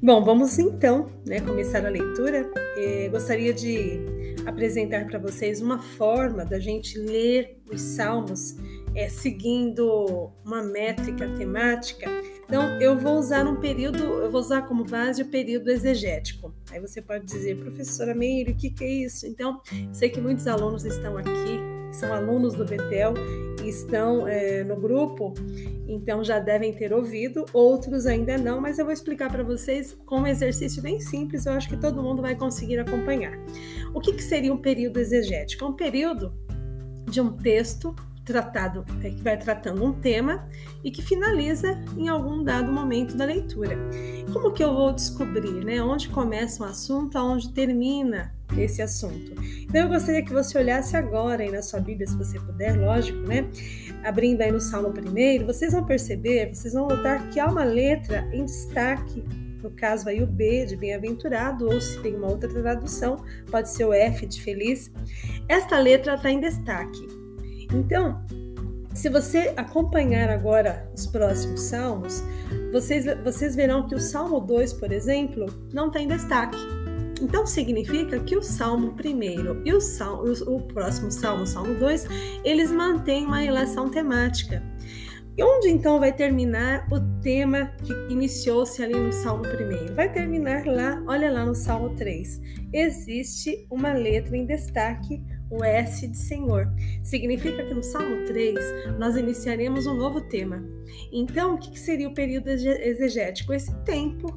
Bom, 0.02 0.25
vamos 0.25 0.59
então 0.59 1.11
né, 1.26 1.40
começar 1.40 1.85
a 1.85 1.90
leitura. 1.90 2.50
É, 2.78 3.09
gostaria 3.11 3.52
de 3.52 4.00
apresentar 4.47 5.04
para 5.04 5.19
vocês 5.19 5.61
uma 5.61 5.78
forma 5.78 6.42
da 6.42 6.59
gente 6.59 6.99
ler 6.99 7.61
os 7.71 7.83
salmos 7.83 8.57
é, 8.95 9.11
seguindo 9.11 10.33
uma 10.42 10.62
métrica 10.62 11.28
temática. 11.37 12.09
Então, 12.45 12.80
eu 12.80 12.99
vou 12.99 13.19
usar 13.19 13.47
um 13.47 13.57
período, 13.57 14.02
eu 14.02 14.30
vou 14.30 14.40
usar 14.40 14.62
como 14.62 14.85
base 14.85 15.21
o 15.21 15.26
período 15.26 15.71
exegético. 15.71 16.54
Aí 16.71 16.80
você 16.80 17.02
pode 17.02 17.26
dizer, 17.26 17.59
professora 17.59 18.14
Meire, 18.14 18.52
o 18.52 18.57
que, 18.57 18.71
que 18.71 18.83
é 18.83 18.90
isso? 19.04 19.26
Então, 19.26 19.61
sei 19.92 20.09
que 20.09 20.21
muitos 20.21 20.47
alunos 20.47 20.87
estão 20.87 21.19
aqui 21.19 21.70
são 21.93 22.13
alunos 22.13 22.55
do 22.55 22.65
Betel 22.65 23.15
e 23.63 23.69
estão 23.69 24.27
é, 24.27 24.65
no 24.65 24.77
grupo, 24.77 25.35
então 25.87 26.25
já 26.25 26.39
devem 26.39 26.73
ter 26.73 26.93
ouvido, 26.93 27.45
outros 27.53 28.07
ainda 28.07 28.39
não, 28.39 28.61
mas 28.61 28.79
eu 28.79 28.85
vou 28.85 28.93
explicar 28.93 29.31
para 29.31 29.43
vocês 29.43 29.93
com 30.07 30.21
um 30.21 30.27
exercício 30.27 30.83
bem 30.83 31.01
simples, 31.01 31.47
eu 31.47 31.53
acho 31.53 31.69
que 31.69 31.77
todo 31.77 32.03
mundo 32.03 32.23
vai 32.23 32.35
conseguir 32.35 32.79
acompanhar. 32.79 33.39
O 33.95 34.01
que, 34.01 34.13
que 34.13 34.23
seria 34.23 34.53
um 34.53 34.59
período 34.59 34.99
exegético? 34.99 35.65
É 35.65 35.69
um 35.69 35.75
período 35.75 36.33
de 37.09 37.21
um 37.21 37.37
texto 37.37 37.95
tratado, 38.31 38.85
é, 39.03 39.11
que 39.11 39.23
vai 39.23 39.37
tratando 39.37 39.85
um 39.85 39.93
tema 39.93 40.47
e 40.85 40.91
que 40.91 41.03
finaliza 41.03 41.79
em 41.97 42.09
algum 42.09 42.43
dado 42.43 42.73
momento 42.73 43.17
da 43.17 43.25
leitura. 43.25 43.77
Como 44.33 44.53
que 44.53 44.63
eu 44.63 44.73
vou 44.73 44.93
descobrir, 44.93 45.65
né, 45.65 45.83
onde 45.83 46.09
começa 46.09 46.63
um 46.63 46.67
assunto, 46.67 47.19
aonde 47.19 47.53
termina 47.53 48.35
esse 48.57 48.81
assunto? 48.81 49.35
Então 49.63 49.83
eu 49.83 49.89
gostaria 49.89 50.25
que 50.25 50.33
você 50.33 50.59
olhasse 50.59 50.97
agora 50.97 51.43
aí 51.43 51.51
na 51.51 51.63
sua 51.63 51.81
Bíblia, 51.81 52.07
se 52.07 52.17
você 52.17 52.39
puder, 52.39 52.79
lógico, 52.79 53.19
né? 53.27 53.49
Abrindo 54.05 54.41
aí 54.43 54.53
no 54.53 54.61
Salmo 54.61 54.93
primeiro, 54.93 55.47
vocês 55.47 55.73
vão 55.73 55.85
perceber, 55.85 56.55
vocês 56.55 56.73
vão 56.73 56.89
notar 56.89 57.29
que 57.31 57.39
há 57.39 57.47
uma 57.47 57.65
letra 57.65 58.29
em 58.33 58.45
destaque 58.45 59.25
no 59.63 59.71
caso 59.71 60.09
aí 60.09 60.23
o 60.23 60.27
B 60.27 60.65
de 60.65 60.77
bem-aventurado, 60.77 61.67
ou 61.67 61.81
se 61.81 62.01
tem 62.01 62.17
uma 62.17 62.29
outra 62.29 62.49
tradução, 62.49 63.23
pode 63.51 63.69
ser 63.69 63.85
o 63.85 63.93
F 63.93 64.27
de 64.27 64.41
feliz. 64.41 64.91
Esta 65.49 65.79
letra 65.79 66.15
está 66.15 66.31
em 66.31 66.41
destaque. 66.41 67.20
Então, 67.73 68.21
se 68.95 69.09
você 69.09 69.55
acompanhar 69.57 70.29
agora 70.29 70.91
os 70.95 71.07
próximos 71.07 71.62
salmos, 71.62 72.23
vocês, 72.73 73.05
vocês 73.23 73.55
verão 73.55 73.87
que 73.87 73.95
o 73.95 74.00
Salmo 74.00 74.41
2, 74.41 74.73
por 74.75 74.93
exemplo, 74.93 75.47
não 75.73 75.91
tem 75.91 76.09
destaque. 76.09 76.59
Então 77.23 77.47
significa 77.47 78.19
que 78.21 78.37
o 78.37 78.43
Salmo 78.43 78.95
primeiro 78.95 79.62
e 79.65 79.73
o, 79.73 79.81
salmo, 79.81 80.33
o 80.47 80.62
próximo 80.62 81.11
Salmo, 81.11 81.43
o 81.43 81.47
Salmo 81.47 81.75
2, 81.75 82.07
eles 82.45 82.71
mantêm 82.71 83.27
uma 83.27 83.39
relação 83.39 83.91
temática. 83.91 84.62
E 85.37 85.43
onde 85.43 85.69
então 85.69 86.00
vai 86.00 86.12
terminar 86.12 86.87
o 86.91 86.99
tema 87.23 87.73
que 87.83 87.93
iniciou-se 88.12 88.83
ali 88.83 88.95
no 88.95 89.12
Salmo 89.12 89.45
1? 89.45 89.95
Vai 89.95 90.12
terminar 90.12 90.67
lá, 90.67 91.03
olha 91.07 91.31
lá 91.31 91.45
no 91.47 91.55
Salmo 91.55 91.95
3. 91.97 92.41
Existe 92.73 93.67
uma 93.71 93.93
letra 93.93 94.37
em 94.37 94.45
destaque 94.45 95.23
o 95.50 95.64
S 95.64 96.07
de 96.07 96.16
Senhor. 96.16 96.69
Significa 97.02 97.64
que 97.64 97.75
no 97.75 97.83
Salmo 97.83 98.25
3 98.26 98.59
nós 98.99 99.16
iniciaremos 99.16 99.87
um 99.87 99.95
novo 99.95 100.21
tema. 100.21 100.64
Então, 101.12 101.54
o 101.54 101.59
que 101.59 101.78
seria 101.78 102.09
o 102.09 102.14
período 102.14 102.49
exegético? 102.49 103.52
Esse 103.52 103.75
tempo 103.85 104.33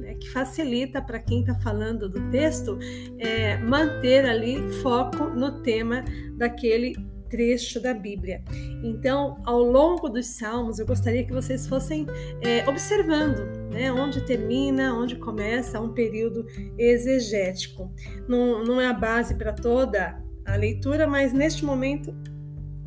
né, 0.00 0.14
que 0.14 0.28
facilita 0.30 1.00
para 1.00 1.18
quem 1.18 1.40
está 1.40 1.54
falando 1.54 2.08
do 2.08 2.28
texto 2.30 2.78
é, 3.18 3.56
manter 3.58 4.24
ali 4.24 4.70
foco 4.82 5.24
no 5.24 5.62
tema 5.62 6.04
daquele 6.36 6.94
trecho 7.28 7.80
da 7.80 7.94
Bíblia. 7.94 8.42
Então, 8.82 9.40
ao 9.44 9.62
longo 9.62 10.08
dos 10.08 10.26
salmos, 10.26 10.78
eu 10.78 10.86
gostaria 10.86 11.24
que 11.24 11.32
vocês 11.32 11.66
fossem 11.66 12.06
é, 12.40 12.66
observando 12.68 13.40
né, 13.70 13.92
onde 13.92 14.24
termina, 14.24 14.94
onde 14.94 15.16
começa 15.16 15.80
um 15.80 15.92
período 15.92 16.46
exegético. 16.78 17.92
Não, 18.26 18.64
não 18.64 18.80
é 18.80 18.86
a 18.86 18.94
base 18.94 19.34
para 19.34 19.52
toda 19.52 20.26
a 20.48 20.56
leitura, 20.56 21.06
mas 21.06 21.32
neste 21.32 21.64
momento 21.64 22.14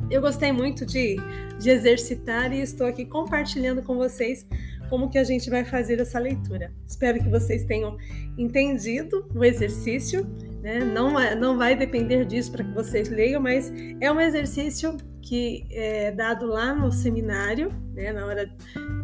eu 0.10 0.20
gostei 0.20 0.52
muito 0.52 0.86
de, 0.86 1.16
de 1.60 1.70
exercitar 1.70 2.52
e 2.52 2.60
estou 2.60 2.88
aqui 2.88 3.06
compartilhando 3.06 3.82
com 3.82 3.96
vocês 3.96 4.46
como 4.90 5.10
que 5.10 5.18
a 5.18 5.24
gente 5.24 5.50
vai 5.50 5.64
fazer 5.64 6.02
essa 6.02 6.20
leitura. 6.20 6.74
Espero 6.86 7.18
que 7.24 7.30
vocês 7.30 7.64
tenham 7.64 7.98
entendido 8.38 9.26
o 9.34 9.42
exercício, 9.42 10.28
né? 10.62 10.80
não, 10.80 11.14
não 11.38 11.58
vai 11.58 11.78
depender 11.78 12.26
disso 12.26 12.52
para 12.52 12.64
que 12.64 12.74
vocês 12.74 13.08
leiam, 13.08 13.42
mas 13.42 13.72
é 14.02 14.12
um 14.12 14.20
exercício 14.20 14.98
que 15.22 15.66
é 15.72 16.12
dado 16.12 16.46
lá 16.46 16.74
no 16.74 16.92
seminário, 16.92 17.72
né? 17.94 18.12
na 18.12 18.26
hora 18.26 18.52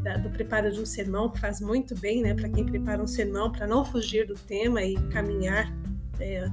da, 0.04 0.18
do 0.18 0.30
preparo 0.30 0.70
de 0.70 0.82
um 0.82 0.86
sermão, 0.86 1.30
que 1.30 1.40
faz 1.40 1.62
muito 1.62 1.98
bem 1.98 2.22
né? 2.22 2.34
para 2.34 2.50
quem 2.50 2.66
prepara 2.66 3.02
um 3.02 3.08
sermão, 3.08 3.50
para 3.50 3.66
não 3.66 3.86
fugir 3.86 4.28
do 4.28 4.34
tema 4.34 4.84
e 4.84 4.96
caminhar 5.10 5.74
é, 6.20 6.50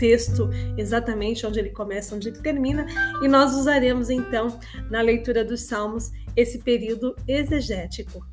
texto 0.00 0.48
exatamente 0.78 1.46
onde 1.46 1.58
ele 1.58 1.70
começa, 1.70 2.16
onde 2.16 2.28
ele 2.28 2.38
termina, 2.38 2.86
e 3.22 3.28
nós 3.28 3.54
usaremos 3.54 4.08
então 4.08 4.58
na 4.90 5.02
leitura 5.02 5.44
dos 5.44 5.60
Salmos 5.60 6.10
esse 6.34 6.58
período 6.58 7.14
exegético. 7.28 8.24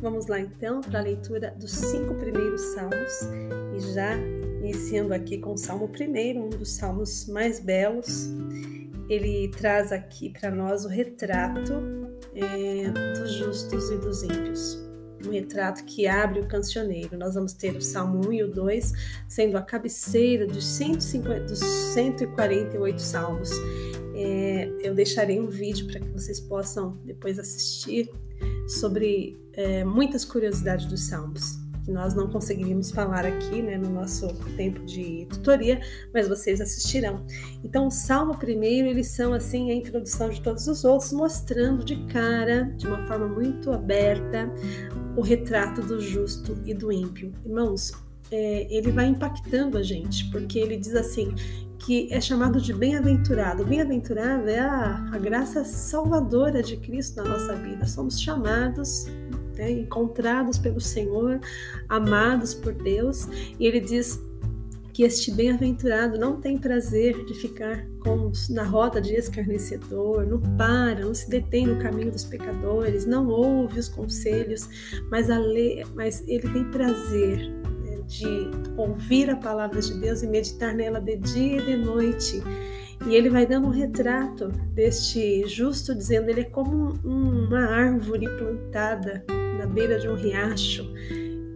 Vamos 0.00 0.26
lá 0.28 0.40
então 0.40 0.80
para 0.80 1.00
a 1.00 1.02
leitura 1.02 1.54
dos 1.58 1.72
cinco 1.72 2.14
primeiros 2.14 2.60
salmos 2.74 3.12
e 3.76 3.92
já 3.92 4.16
iniciando 4.62 5.12
aqui 5.12 5.38
com 5.38 5.52
o 5.52 5.58
salmo 5.58 5.88
primeiro, 5.88 6.44
um 6.44 6.50
dos 6.50 6.72
salmos 6.72 7.26
mais 7.26 7.60
belos. 7.60 8.28
Ele 9.10 9.48
traz 9.48 9.90
aqui 9.90 10.30
para 10.30 10.50
nós 10.50 10.84
o 10.84 10.88
retrato 10.88 11.72
é, 12.34 12.90
dos 13.18 13.32
justos 13.32 13.90
e 13.90 13.96
dos 13.98 14.22
ímpios. 14.22 14.78
Um 15.26 15.32
retrato 15.32 15.84
que 15.84 16.06
abre 16.06 16.40
o 16.40 16.46
cancioneiro. 16.46 17.18
Nós 17.18 17.34
vamos 17.34 17.52
ter 17.52 17.76
o 17.76 17.82
Salmo 17.82 18.26
1 18.28 18.32
e 18.32 18.42
o 18.44 18.50
2 18.50 18.92
sendo 19.28 19.58
a 19.58 19.62
cabeceira 19.62 20.46
dos, 20.46 20.64
150, 20.64 21.40
dos 21.44 21.58
148 21.58 23.02
salmos. 23.02 23.50
É, 24.14 24.70
eu 24.80 24.94
deixarei 24.94 25.40
um 25.40 25.48
vídeo 25.48 25.86
para 25.88 26.00
que 26.00 26.08
vocês 26.10 26.40
possam 26.40 26.96
depois 27.04 27.38
assistir 27.38 28.10
sobre 28.66 29.36
é, 29.52 29.84
muitas 29.84 30.24
curiosidades 30.24 30.86
dos 30.86 31.02
Salmos, 31.08 31.58
nós 31.90 32.14
não 32.14 32.28
conseguiríamos 32.28 32.90
falar 32.90 33.24
aqui 33.24 33.62
né, 33.62 33.76
no 33.76 33.90
nosso 33.90 34.28
tempo 34.56 34.84
de 34.84 35.26
tutoria, 35.28 35.80
mas 36.12 36.28
vocês 36.28 36.60
assistirão. 36.60 37.24
Então, 37.64 37.86
o 37.86 37.90
Salmo 37.90 38.36
primeiro, 38.36 38.88
eles 38.88 39.08
são 39.08 39.32
assim 39.32 39.70
a 39.70 39.74
introdução 39.74 40.28
de 40.28 40.40
todos 40.40 40.66
os 40.66 40.84
outros, 40.84 41.12
mostrando 41.12 41.84
de 41.84 42.04
cara, 42.06 42.64
de 42.76 42.86
uma 42.86 43.06
forma 43.06 43.28
muito 43.28 43.70
aberta, 43.72 44.50
o 45.16 45.20
retrato 45.20 45.80
do 45.80 46.00
justo 46.00 46.56
e 46.64 46.72
do 46.72 46.92
ímpio. 46.92 47.32
Irmãos, 47.44 47.92
é, 48.30 48.66
ele 48.74 48.92
vai 48.92 49.06
impactando 49.06 49.76
a 49.76 49.82
gente, 49.82 50.30
porque 50.30 50.58
ele 50.58 50.76
diz 50.76 50.94
assim: 50.94 51.34
que 51.80 52.12
é 52.12 52.20
chamado 52.20 52.60
de 52.60 52.72
bem-aventurado. 52.72 53.64
Bem-aventurado 53.64 54.48
é 54.48 54.58
a, 54.58 55.08
a, 55.12 55.18
graça 55.18 55.64
salvadora 55.64 56.62
de 56.62 56.76
Cristo 56.76 57.22
na 57.22 57.30
nossa 57.30 57.56
vida. 57.56 57.86
Somos 57.86 58.20
chamados, 58.20 59.06
né, 59.60 59.70
encontrados 59.70 60.56
pelo 60.58 60.80
Senhor, 60.80 61.38
amados 61.86 62.54
por 62.54 62.72
Deus, 62.72 63.28
e 63.58 63.66
ele 63.66 63.78
diz 63.78 64.18
que 64.94 65.02
este 65.04 65.30
bem-aventurado 65.30 66.18
não 66.18 66.40
tem 66.40 66.58
prazer 66.58 67.24
de 67.26 67.34
ficar 67.34 67.86
com, 68.00 68.32
na 68.48 68.64
roda 68.64 69.00
de 69.00 69.14
escarnecedor, 69.14 70.26
não 70.26 70.40
para, 70.56 71.00
não 71.00 71.14
se 71.14 71.28
detém 71.28 71.66
no 71.66 71.78
caminho 71.78 72.10
dos 72.10 72.24
pecadores, 72.24 73.04
não 73.04 73.28
ouve 73.28 73.78
os 73.78 73.88
conselhos, 73.88 74.66
mas, 75.10 75.28
lei, 75.28 75.84
mas 75.94 76.26
ele 76.26 76.48
tem 76.50 76.64
prazer 76.70 77.52
de 78.06 78.50
ouvir 78.76 79.30
a 79.30 79.36
palavra 79.36 79.80
de 79.80 79.94
Deus 80.00 80.22
e 80.22 80.26
meditar 80.26 80.74
nela 80.74 81.00
de 81.00 81.16
dia 81.16 81.58
e 81.58 81.64
de 81.64 81.76
noite. 81.76 82.42
E 83.06 83.14
ele 83.14 83.30
vai 83.30 83.46
dando 83.46 83.66
um 83.66 83.70
retrato 83.70 84.48
deste 84.74 85.46
justo, 85.46 85.94
dizendo 85.94 86.28
ele 86.28 86.42
é 86.42 86.44
como 86.44 86.94
uma 87.02 87.64
árvore 87.64 88.28
plantada 88.36 89.24
na 89.58 89.66
beira 89.66 89.98
de 89.98 90.08
um 90.08 90.14
riacho 90.14 90.92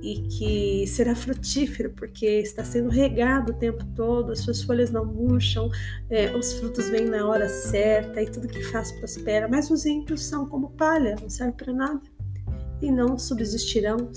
e 0.04 0.20
que 0.28 0.86
será 0.86 1.14
frutífero 1.14 1.90
porque 1.96 2.26
está 2.26 2.62
sendo 2.62 2.90
regado 2.90 3.52
o 3.52 3.54
tempo 3.54 3.82
todo, 3.96 4.32
as 4.32 4.40
suas 4.40 4.62
folhas 4.62 4.90
não 4.90 5.04
murcham, 5.06 5.70
é, 6.10 6.30
os 6.36 6.52
frutos 6.54 6.90
vêm 6.90 7.06
na 7.06 7.26
hora 7.26 7.48
certa 7.48 8.22
e 8.22 8.26
tudo 8.26 8.46
que 8.46 8.62
faz 8.64 8.92
prospera. 8.92 9.48
Mas 9.48 9.70
os 9.70 9.86
ímpios 9.86 10.22
são 10.22 10.46
como 10.46 10.70
palha, 10.72 11.16
não 11.20 11.30
serve 11.30 11.54
para 11.54 11.72
nada 11.72 12.02
e 12.82 12.90
não 12.90 13.16
subsistirão, 13.16 14.10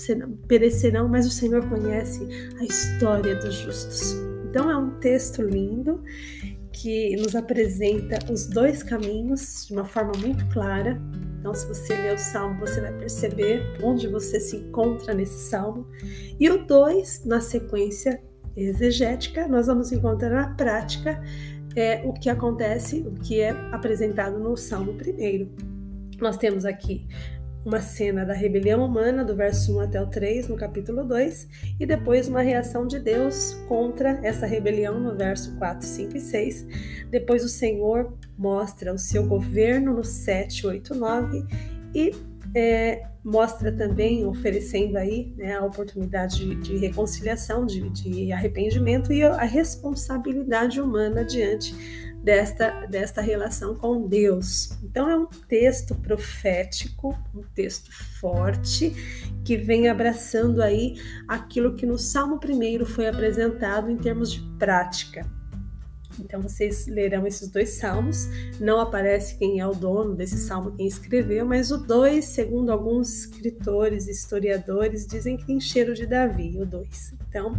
perecerão, 0.46 1.08
mas 1.08 1.26
o 1.26 1.30
Senhor 1.30 1.66
conhece 1.70 2.20
a 2.60 2.64
história 2.64 3.34
dos 3.36 3.54
justos. 3.54 4.14
Então 4.50 4.70
é 4.70 4.76
um 4.76 4.90
texto 4.98 5.40
lindo 5.42 6.02
que 6.80 7.16
nos 7.16 7.34
apresenta 7.34 8.18
os 8.32 8.46
dois 8.46 8.82
caminhos 8.82 9.66
de 9.66 9.72
uma 9.72 9.84
forma 9.84 10.12
muito 10.18 10.46
clara. 10.48 11.00
Então, 11.38 11.52
se 11.52 11.66
você 11.66 11.94
ler 11.94 12.14
o 12.14 12.18
salmo, 12.18 12.58
você 12.58 12.80
vai 12.80 12.92
perceber 12.92 13.62
onde 13.82 14.06
você 14.06 14.38
se 14.38 14.56
encontra 14.56 15.12
nesse 15.12 15.48
salmo. 15.50 15.86
E 16.38 16.48
o 16.48 16.64
dois, 16.64 17.24
na 17.24 17.40
sequência 17.40 18.22
exegética, 18.56 19.48
nós 19.48 19.66
vamos 19.66 19.90
encontrar 19.92 20.30
na 20.30 20.54
prática 20.54 21.20
é, 21.74 22.02
o 22.04 22.12
que 22.12 22.28
acontece, 22.28 23.00
o 23.00 23.12
que 23.12 23.40
é 23.40 23.50
apresentado 23.72 24.38
no 24.38 24.56
salmo 24.56 24.94
primeiro. 24.94 25.50
Nós 26.20 26.36
temos 26.36 26.64
aqui 26.64 27.06
uma 27.68 27.82
cena 27.82 28.24
da 28.24 28.32
rebelião 28.32 28.82
humana, 28.82 29.22
do 29.22 29.36
verso 29.36 29.76
1 29.76 29.80
até 29.80 30.02
o 30.02 30.06
3, 30.06 30.48
no 30.48 30.56
capítulo 30.56 31.04
2, 31.04 31.76
e 31.78 31.84
depois 31.84 32.26
uma 32.26 32.40
reação 32.40 32.86
de 32.86 32.98
Deus 32.98 33.52
contra 33.68 34.18
essa 34.22 34.46
rebelião, 34.46 34.98
no 34.98 35.14
verso 35.14 35.54
4, 35.58 35.86
5 35.86 36.16
e 36.16 36.20
6. 36.20 36.66
Depois 37.10 37.44
o 37.44 37.48
Senhor 37.48 38.16
mostra 38.38 38.92
o 38.92 38.98
seu 38.98 39.26
governo 39.26 39.92
no 39.92 40.02
7, 40.02 40.66
8, 40.66 40.94
9 40.94 41.44
e 41.94 42.12
é, 42.54 43.06
mostra 43.22 43.70
também, 43.70 44.24
oferecendo 44.24 44.96
aí 44.96 45.34
né, 45.36 45.54
a 45.54 45.64
oportunidade 45.64 46.38
de, 46.38 46.54
de 46.54 46.76
reconciliação, 46.78 47.66
de, 47.66 47.86
de 47.90 48.32
arrependimento 48.32 49.12
e 49.12 49.22
a 49.22 49.44
responsabilidade 49.44 50.80
humana 50.80 51.22
diante 51.22 52.07
desta, 52.28 52.84
desta 52.84 53.22
relação 53.22 53.74
com 53.74 54.06
Deus. 54.06 54.68
Então, 54.82 55.08
é 55.08 55.16
um 55.16 55.24
texto 55.24 55.94
profético, 55.94 57.18
um 57.34 57.40
texto 57.54 57.90
forte, 58.20 58.92
que 59.42 59.56
vem 59.56 59.88
abraçando 59.88 60.60
aí 60.60 61.00
aquilo 61.26 61.74
que 61.74 61.86
no 61.86 61.96
Salmo 61.96 62.38
1 62.38 62.84
foi 62.84 63.08
apresentado 63.08 63.90
em 63.90 63.96
termos 63.96 64.30
de 64.30 64.42
prática. 64.58 65.37
Então 66.20 66.40
vocês 66.40 66.86
lerão 66.86 67.26
esses 67.26 67.48
dois 67.48 67.70
salmos. 67.70 68.28
Não 68.60 68.80
aparece 68.80 69.36
quem 69.36 69.60
é 69.60 69.66
o 69.66 69.72
dono 69.72 70.14
desse 70.14 70.38
salmo, 70.38 70.72
quem 70.72 70.86
escreveu, 70.86 71.46
mas 71.46 71.70
o 71.70 71.78
2, 71.78 72.24
segundo 72.24 72.70
alguns 72.70 73.20
escritores 73.20 74.08
e 74.08 74.10
historiadores, 74.10 75.06
dizem 75.06 75.36
que 75.36 75.46
tem 75.46 75.60
cheiro 75.60 75.94
de 75.94 76.06
Davi, 76.06 76.58
o 76.60 76.66
2. 76.66 77.14
Então 77.28 77.54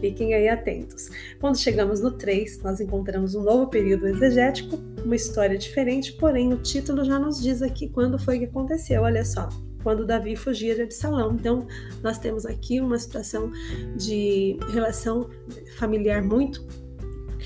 fiquem 0.00 0.34
aí 0.34 0.48
atentos. 0.48 1.08
Quando 1.40 1.58
chegamos 1.58 2.00
no 2.00 2.12
3, 2.12 2.62
nós 2.62 2.80
encontramos 2.80 3.34
um 3.34 3.42
novo 3.42 3.68
período 3.68 4.06
exegético, 4.06 4.78
uma 5.04 5.16
história 5.16 5.56
diferente, 5.56 6.12
porém 6.14 6.52
o 6.52 6.58
título 6.58 7.04
já 7.04 7.18
nos 7.18 7.40
diz 7.40 7.62
aqui 7.62 7.88
quando 7.88 8.18
foi 8.18 8.38
que 8.38 8.44
aconteceu. 8.46 9.02
Olha 9.02 9.24
só, 9.24 9.48
quando 9.86 10.04
Davi 10.04 10.34
fugia 10.34 10.74
de 10.74 10.82
Absalão. 10.82 11.34
Então, 11.34 11.64
nós 12.02 12.18
temos 12.18 12.44
aqui 12.44 12.80
uma 12.80 12.98
situação 12.98 13.52
de 13.96 14.58
relação 14.72 15.30
familiar 15.78 16.24
muito 16.24 16.66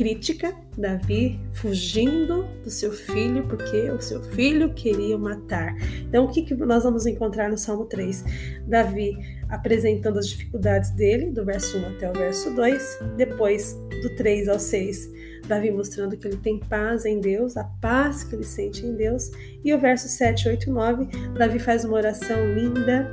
crítica, 0.00 0.56
Davi 0.78 1.38
fugindo 1.52 2.46
do 2.64 2.70
seu 2.70 2.90
filho 2.90 3.46
porque 3.46 3.90
o 3.90 4.00
seu 4.00 4.22
filho 4.22 4.72
queria 4.72 5.18
matar. 5.18 5.76
Então, 6.00 6.24
o 6.24 6.28
que, 6.28 6.40
que 6.40 6.54
nós 6.54 6.84
vamos 6.84 7.04
encontrar 7.04 7.50
no 7.50 7.58
Salmo 7.58 7.84
3? 7.84 8.24
Davi 8.66 9.14
apresentando 9.50 10.18
as 10.18 10.26
dificuldades 10.26 10.90
dele, 10.92 11.30
do 11.30 11.44
verso 11.44 11.76
1 11.76 11.96
até 11.96 12.08
o 12.08 12.14
verso 12.14 12.50
2, 12.54 12.98
depois 13.18 13.74
do 14.00 14.16
3 14.16 14.48
ao 14.48 14.58
6, 14.58 15.10
Davi 15.46 15.70
mostrando 15.70 16.16
que 16.16 16.26
ele 16.26 16.38
tem 16.38 16.58
paz 16.58 17.04
em 17.04 17.20
Deus, 17.20 17.58
a 17.58 17.64
paz 17.64 18.24
que 18.24 18.34
ele 18.34 18.44
sente 18.44 18.86
em 18.86 18.94
Deus, 18.94 19.30
e 19.62 19.74
o 19.74 19.78
verso 19.78 20.08
7, 20.08 20.48
8 20.48 20.66
e 20.66 20.72
9, 20.72 21.08
Davi 21.36 21.58
faz 21.58 21.84
uma 21.84 21.98
oração 21.98 22.38
linda, 22.54 23.06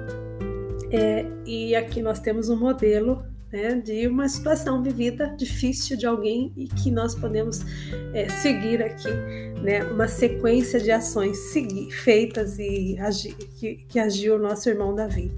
é, 0.90 1.26
e 1.46 1.76
aqui 1.76 2.02
nós 2.02 2.22
temos 2.22 2.48
um 2.48 2.56
modelo 2.58 3.26
né, 3.52 3.76
de 3.76 4.08
uma 4.08 4.28
situação 4.28 4.82
vivida 4.82 5.34
difícil 5.38 5.98
de 5.98 6.06
alguém 6.06 6.52
e 6.56 6.68
que 6.68 6.92
nós 6.92 7.16
podemos 7.16 7.62
é, 8.14 8.28
seguir 8.30 8.82
aqui 8.82 9.10
né, 9.62 9.84
uma 9.86 10.08
sequência 10.08 10.80
de 10.80 10.92
ações 10.92 11.38
feitas 12.04 12.60
e 12.60 12.98
que, 13.60 13.76
que 13.88 14.00
agiu 14.00 14.36
o 14.36 14.40
nosso 14.40 14.70
irmão 14.70 14.94
Davi. 14.94 15.32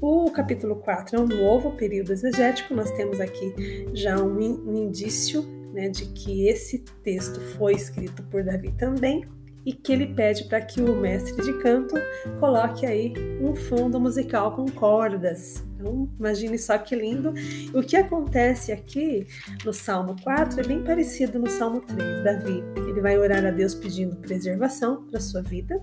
O 0.00 0.30
capítulo 0.30 0.76
4 0.76 1.16
é 1.16 1.20
um 1.20 1.26
novo 1.26 1.72
período 1.72 2.12
exegético, 2.12 2.74
nós 2.74 2.90
temos 2.90 3.20
aqui 3.20 3.86
já 3.94 4.22
um, 4.22 4.36
um 4.36 4.76
indício 4.76 5.42
né, 5.72 5.88
de 5.88 6.06
que 6.06 6.46
esse 6.46 6.80
texto 7.02 7.40
foi 7.56 7.72
escrito 7.72 8.22
por 8.24 8.44
Davi 8.44 8.70
também, 8.72 9.26
e 9.64 9.72
que 9.72 9.92
ele 9.92 10.06
pede 10.06 10.44
para 10.44 10.60
que 10.60 10.80
o 10.80 10.94
mestre 10.96 11.42
de 11.42 11.58
canto 11.58 11.94
coloque 12.38 12.84
aí 12.84 13.14
um 13.40 13.54
fundo 13.54 13.98
musical 13.98 14.52
com 14.52 14.66
cordas. 14.66 15.64
Então, 15.74 16.08
imagine 16.18 16.58
só 16.58 16.76
que 16.78 16.94
lindo. 16.94 17.32
O 17.72 17.82
que 17.82 17.96
acontece 17.96 18.72
aqui 18.72 19.26
no 19.64 19.72
Salmo 19.72 20.16
4 20.22 20.60
é 20.60 20.64
bem 20.64 20.82
parecido 20.82 21.38
no 21.38 21.48
Salmo 21.48 21.80
3. 21.80 22.24
Davi, 22.24 22.62
ele 22.76 23.00
vai 23.00 23.18
orar 23.18 23.44
a 23.44 23.50
Deus 23.50 23.74
pedindo 23.74 24.16
preservação 24.16 25.04
para 25.04 25.20
sua 25.20 25.42
vida, 25.42 25.80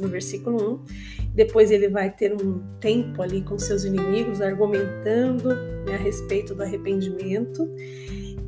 no 0.00 0.08
versículo 0.08 0.80
1. 0.80 0.84
Depois 1.34 1.70
ele 1.70 1.88
vai 1.88 2.10
ter 2.10 2.32
um 2.34 2.62
tempo 2.80 3.22
ali 3.22 3.42
com 3.42 3.58
seus 3.58 3.84
inimigos, 3.84 4.40
argumentando 4.40 5.54
né, 5.84 5.94
a 5.94 5.98
respeito 5.98 6.54
do 6.54 6.62
arrependimento. 6.62 7.68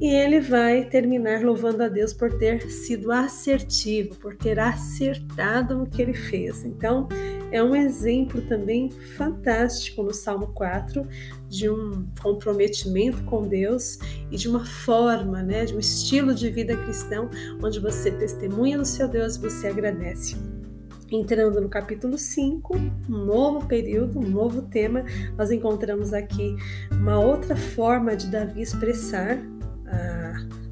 E 0.01 0.15
ele 0.15 0.41
vai 0.41 0.85
terminar 0.85 1.43
louvando 1.43 1.83
a 1.83 1.89
Deus 1.89 2.13
por 2.13 2.33
ter 2.39 2.71
sido 2.71 3.11
assertivo, 3.11 4.15
por 4.17 4.37
ter 4.37 4.59
acertado 4.59 5.77
no 5.77 5.89
que 5.89 6.01
ele 6.01 6.15
fez. 6.15 6.65
Então, 6.65 7.09
é 7.51 7.61
um 7.61 7.75
exemplo 7.75 8.41
também 8.43 8.91
fantástico 9.17 10.05
no 10.05 10.15
Salmo 10.15 10.49
4 10.55 11.05
de 11.49 11.69
um 11.69 12.07
comprometimento 12.23 13.25
com 13.25 13.49
Deus 13.49 13.99
e 14.31 14.37
de 14.37 14.49
uma 14.49 14.65
forma, 14.65 15.43
né, 15.43 15.65
de 15.65 15.75
um 15.75 15.81
estilo 15.81 16.33
de 16.33 16.49
vida 16.49 16.77
cristão 16.77 17.29
onde 17.61 17.81
você 17.81 18.13
testemunha 18.13 18.79
no 18.79 18.85
seu 18.85 19.09
Deus 19.09 19.35
e 19.35 19.41
você 19.41 19.67
agradece. 19.67 20.37
Entrando 21.11 21.61
no 21.61 21.71
capítulo 21.71 22.19
5, 22.19 22.77
um 22.77 23.25
novo 23.25 23.67
período, 23.67 24.21
um 24.21 24.29
novo 24.29 24.63
tema, 24.63 25.03
nós 25.37 25.51
encontramos 25.51 26.13
aqui 26.13 26.55
uma 26.93 27.19
outra 27.19 27.57
forma 27.57 28.15
de 28.15 28.27
Davi 28.27 28.61
expressar 28.61 29.39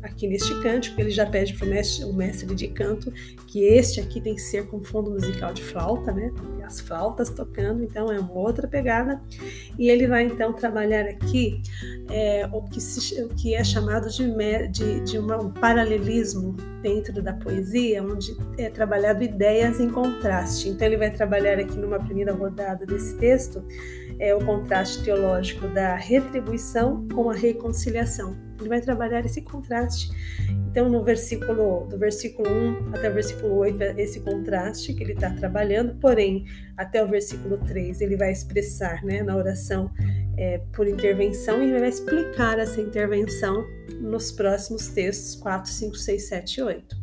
aqui 0.02 0.26
neste 0.26 0.54
cântico, 0.62 1.00
ele 1.00 1.10
já 1.10 1.26
pede 1.26 1.52
para 1.54 1.66
o 1.66 2.14
mestre, 2.14 2.54
de 2.54 2.68
canto 2.68 3.12
que 3.46 3.64
este 3.64 4.00
aqui 4.00 4.20
tem 4.20 4.34
que 4.34 4.40
ser 4.40 4.66
com 4.66 4.82
fundo 4.82 5.10
musical 5.10 5.52
de 5.52 5.62
flauta, 5.62 6.12
né? 6.12 6.32
As 6.64 6.80
flautas 6.80 7.28
tocando, 7.30 7.82
então 7.82 8.10
é 8.10 8.18
uma 8.18 8.32
outra 8.32 8.66
pegada. 8.66 9.20
E 9.78 9.88
ele 9.88 10.06
vai 10.06 10.24
então 10.24 10.52
trabalhar 10.52 11.06
aqui 11.06 11.60
é, 12.10 12.48
o, 12.52 12.62
que 12.62 12.80
se, 12.80 13.22
o, 13.22 13.28
que 13.28 13.54
é 13.54 13.62
chamado 13.62 14.08
de, 14.08 14.68
de, 14.68 15.00
de 15.00 15.18
um 15.18 15.50
paralelismo 15.50 16.56
dentro 16.82 17.22
da 17.22 17.32
poesia, 17.32 18.02
onde 18.02 18.36
é 18.58 18.70
trabalhado 18.70 19.22
ideias 19.22 19.80
em 19.80 19.90
contraste. 19.90 20.68
Então 20.68 20.86
ele 20.86 20.96
vai 20.96 21.10
trabalhar 21.10 21.58
aqui 21.58 21.76
numa 21.76 21.98
primeira 21.98 22.32
rodada 22.32 22.86
desse 22.86 23.16
texto 23.16 23.64
é 24.18 24.34
o 24.34 24.42
contraste 24.44 25.02
teológico 25.02 25.68
da 25.68 25.94
retribuição 25.94 27.06
com 27.14 27.28
a 27.30 27.34
reconciliação. 27.34 28.45
Ele 28.58 28.68
vai 28.68 28.80
trabalhar 28.80 29.24
esse 29.24 29.42
contraste. 29.42 30.10
Então, 30.70 30.88
no 30.88 31.02
versículo 31.02 31.86
do 31.86 31.96
versículo 31.96 32.48
1 32.48 32.94
até 32.94 33.10
o 33.10 33.14
versículo 33.14 33.54
8, 33.56 33.82
é 33.82 33.94
esse 33.96 34.20
contraste 34.20 34.92
que 34.92 35.02
ele 35.02 35.12
está 35.12 35.30
trabalhando, 35.30 35.94
porém, 36.00 36.44
até 36.76 37.02
o 37.02 37.08
versículo 37.08 37.58
3, 37.58 38.00
ele 38.00 38.16
vai 38.16 38.30
expressar 38.30 39.02
né, 39.04 39.22
na 39.22 39.36
oração 39.36 39.90
é, 40.36 40.60
por 40.74 40.86
intervenção 40.86 41.62
e 41.62 41.72
vai 41.72 41.88
explicar 41.88 42.58
essa 42.58 42.80
intervenção 42.80 43.64
nos 44.00 44.30
próximos 44.30 44.88
textos 44.88 45.34
4, 45.36 45.70
5, 45.70 45.96
6, 45.96 46.28
7 46.28 46.60
e 46.60 46.62
8. 46.62 46.96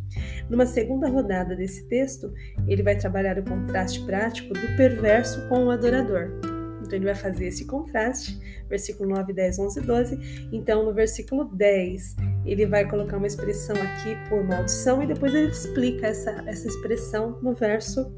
Numa 0.49 0.65
segunda 0.65 1.09
rodada 1.09 1.55
desse 1.55 1.87
texto, 1.87 2.31
ele 2.67 2.83
vai 2.83 2.95
trabalhar 2.95 3.39
o 3.39 3.43
contraste 3.43 4.05
prático 4.05 4.53
do 4.53 4.77
perverso 4.77 5.47
com 5.49 5.65
o 5.65 5.71
adorador. 5.71 6.52
Então 6.93 6.99
ele 6.99 7.05
vai 7.05 7.15
fazer 7.15 7.47
esse 7.47 7.65
contraste, 7.65 8.39
versículo 8.69 9.09
9, 9.09 9.33
10, 9.33 9.57
11, 9.57 9.81
12. 9.81 10.49
Então 10.51 10.85
no 10.85 10.93
versículo 10.93 11.45
10, 11.45 12.15
ele 12.45 12.67
vai 12.67 12.87
colocar 12.87 13.17
uma 13.17 13.25
expressão 13.25 13.75
aqui 13.75 14.15
por 14.29 14.43
maldição 14.43 15.01
e 15.01 15.07
depois 15.07 15.33
ele 15.33 15.49
explica 15.49 16.07
essa, 16.07 16.29
essa 16.45 16.67
expressão 16.67 17.39
no 17.41 17.55
verso 17.55 18.13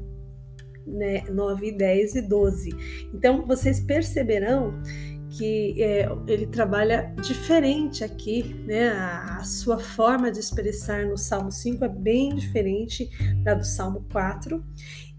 né, 0.86 1.22
9, 1.30 1.72
10 1.72 2.16
e 2.16 2.22
12. 2.22 2.70
Então 3.14 3.46
vocês 3.46 3.80
perceberão 3.80 4.74
que 5.30 5.82
é, 5.82 6.08
ele 6.26 6.46
trabalha 6.46 7.12
diferente 7.20 8.04
aqui, 8.04 8.54
né? 8.66 8.88
A, 8.88 9.38
a, 9.38 9.44
sua 9.44 9.78
forma 9.78 10.30
de 10.30 10.38
expressar 10.38 11.04
no 11.04 11.16
Salmo 11.16 11.50
5 11.50 11.84
é 11.84 11.88
bem 11.88 12.34
diferente 12.34 13.10
da 13.42 13.54
do 13.54 13.64
Salmo 13.64 14.04
4. 14.12 14.62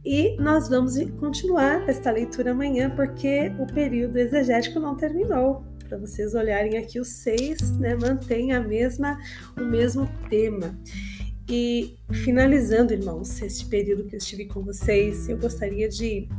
E 0.09 0.37
nós 0.37 0.69
vamos 0.69 0.93
continuar 1.19 1.83
esta 1.89 2.09
leitura 2.09 2.51
amanhã, 2.51 2.89
porque 2.89 3.51
o 3.59 3.67
período 3.67 4.17
exegético 4.17 4.79
não 4.79 4.95
terminou. 4.95 5.65
Para 5.89 5.97
vocês 5.97 6.33
olharem 6.33 6.77
aqui, 6.77 6.97
os 6.97 7.09
seis 7.09 7.77
né, 7.77 7.93
mantém 7.93 8.53
a 8.53 8.61
mesma, 8.61 9.19
o 9.57 9.65
mesmo 9.65 10.09
tema. 10.29 10.79
E 11.49 11.97
finalizando, 12.23 12.93
irmãos, 12.93 13.41
esse 13.41 13.65
período 13.65 14.05
que 14.05 14.15
eu 14.15 14.19
estive 14.19 14.45
com 14.45 14.63
vocês, 14.63 15.27
eu 15.27 15.37
gostaria 15.37 15.89
de 15.89 16.29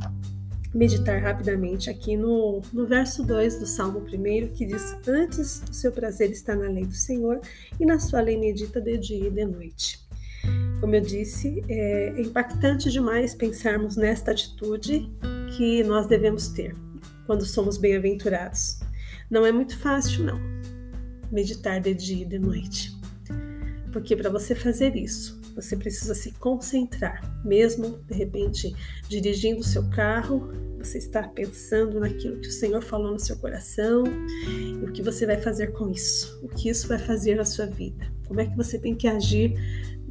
meditar 0.73 1.21
rapidamente 1.21 1.91
aqui 1.91 2.17
no, 2.17 2.63
no 2.73 2.87
verso 2.87 3.23
2 3.23 3.59
do 3.59 3.67
Salmo 3.67 3.99
1, 3.99 4.47
que 4.47 4.65
diz: 4.65 4.95
Antes 5.07 5.61
o 5.69 5.73
seu 5.73 5.91
prazer 5.91 6.31
está 6.31 6.55
na 6.55 6.67
lei 6.67 6.85
do 6.85 6.95
Senhor, 6.95 7.39
e 7.79 7.85
na 7.85 7.99
sua 7.99 8.19
lei 8.19 8.35
medita 8.35 8.81
de 8.81 8.97
dia 8.97 9.27
e 9.27 9.29
de 9.29 9.45
noite. 9.45 10.08
Como 10.79 10.95
eu 10.95 11.01
disse, 11.01 11.61
é 11.67 12.21
impactante 12.21 12.89
demais 12.89 13.35
pensarmos 13.35 13.97
nesta 13.97 14.31
atitude 14.31 15.11
que 15.57 15.83
nós 15.83 16.07
devemos 16.07 16.47
ter 16.49 16.75
quando 17.25 17.45
somos 17.45 17.77
bem-aventurados. 17.77 18.79
Não 19.29 19.45
é 19.45 19.51
muito 19.51 19.77
fácil, 19.77 20.23
não, 20.23 20.39
meditar 21.31 21.81
de 21.81 21.93
dia 21.93 22.23
e 22.23 22.25
de 22.25 22.39
noite. 22.39 22.97
Porque 23.91 24.15
para 24.15 24.29
você 24.29 24.55
fazer 24.55 24.95
isso, 24.95 25.39
você 25.53 25.75
precisa 25.75 26.15
se 26.15 26.31
concentrar, 26.33 27.21
mesmo 27.43 27.99
de 28.07 28.13
repente 28.13 28.73
dirigindo 29.09 29.59
o 29.59 29.63
seu 29.63 29.87
carro, 29.89 30.49
você 30.77 30.97
está 30.97 31.27
pensando 31.27 31.99
naquilo 31.99 32.39
que 32.39 32.47
o 32.47 32.51
Senhor 32.51 32.81
falou 32.81 33.11
no 33.11 33.19
seu 33.19 33.35
coração 33.37 34.05
e 34.47 34.85
o 34.85 34.91
que 34.93 35.03
você 35.03 35.25
vai 35.25 35.37
fazer 35.37 35.73
com 35.73 35.89
isso, 35.89 36.39
o 36.41 36.47
que 36.47 36.69
isso 36.69 36.87
vai 36.87 36.97
fazer 36.97 37.35
na 37.35 37.43
sua 37.43 37.65
vida, 37.65 38.09
como 38.27 38.39
é 38.39 38.45
que 38.45 38.55
você 38.55 38.79
tem 38.79 38.95
que 38.95 39.07
agir 39.07 39.53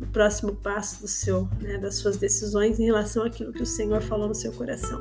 o 0.00 0.06
próximo 0.06 0.54
passo 0.56 1.02
do 1.02 1.08
seu, 1.08 1.48
né, 1.60 1.78
das 1.78 1.96
suas 1.96 2.16
decisões 2.16 2.78
em 2.78 2.84
relação 2.84 3.24
àquilo 3.24 3.52
que 3.52 3.62
o 3.62 3.66
Senhor 3.66 4.00
falou 4.00 4.28
no 4.28 4.34
seu 4.34 4.52
coração. 4.52 5.00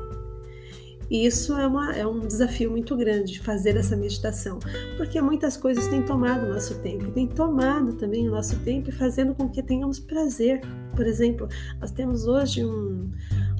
E 1.10 1.24
isso 1.24 1.54
é, 1.54 1.66
uma, 1.66 1.96
é 1.96 2.06
um 2.06 2.20
desafio 2.20 2.70
muito 2.70 2.94
grande, 2.94 3.40
fazer 3.40 3.76
essa 3.76 3.96
meditação, 3.96 4.58
porque 4.98 5.20
muitas 5.22 5.56
coisas 5.56 5.88
têm 5.88 6.02
tomado 6.02 6.44
o 6.44 6.52
nosso 6.52 6.74
tempo, 6.80 7.10
têm 7.12 7.26
tomado 7.26 7.94
também 7.94 8.28
o 8.28 8.30
nosso 8.30 8.58
tempo 8.58 8.90
e 8.90 8.92
fazendo 8.92 9.34
com 9.34 9.48
que 9.48 9.62
tenhamos 9.62 9.98
prazer. 9.98 10.60
Por 10.94 11.06
exemplo, 11.06 11.48
nós 11.80 11.90
temos 11.90 12.26
hoje 12.26 12.62
um, 12.62 13.08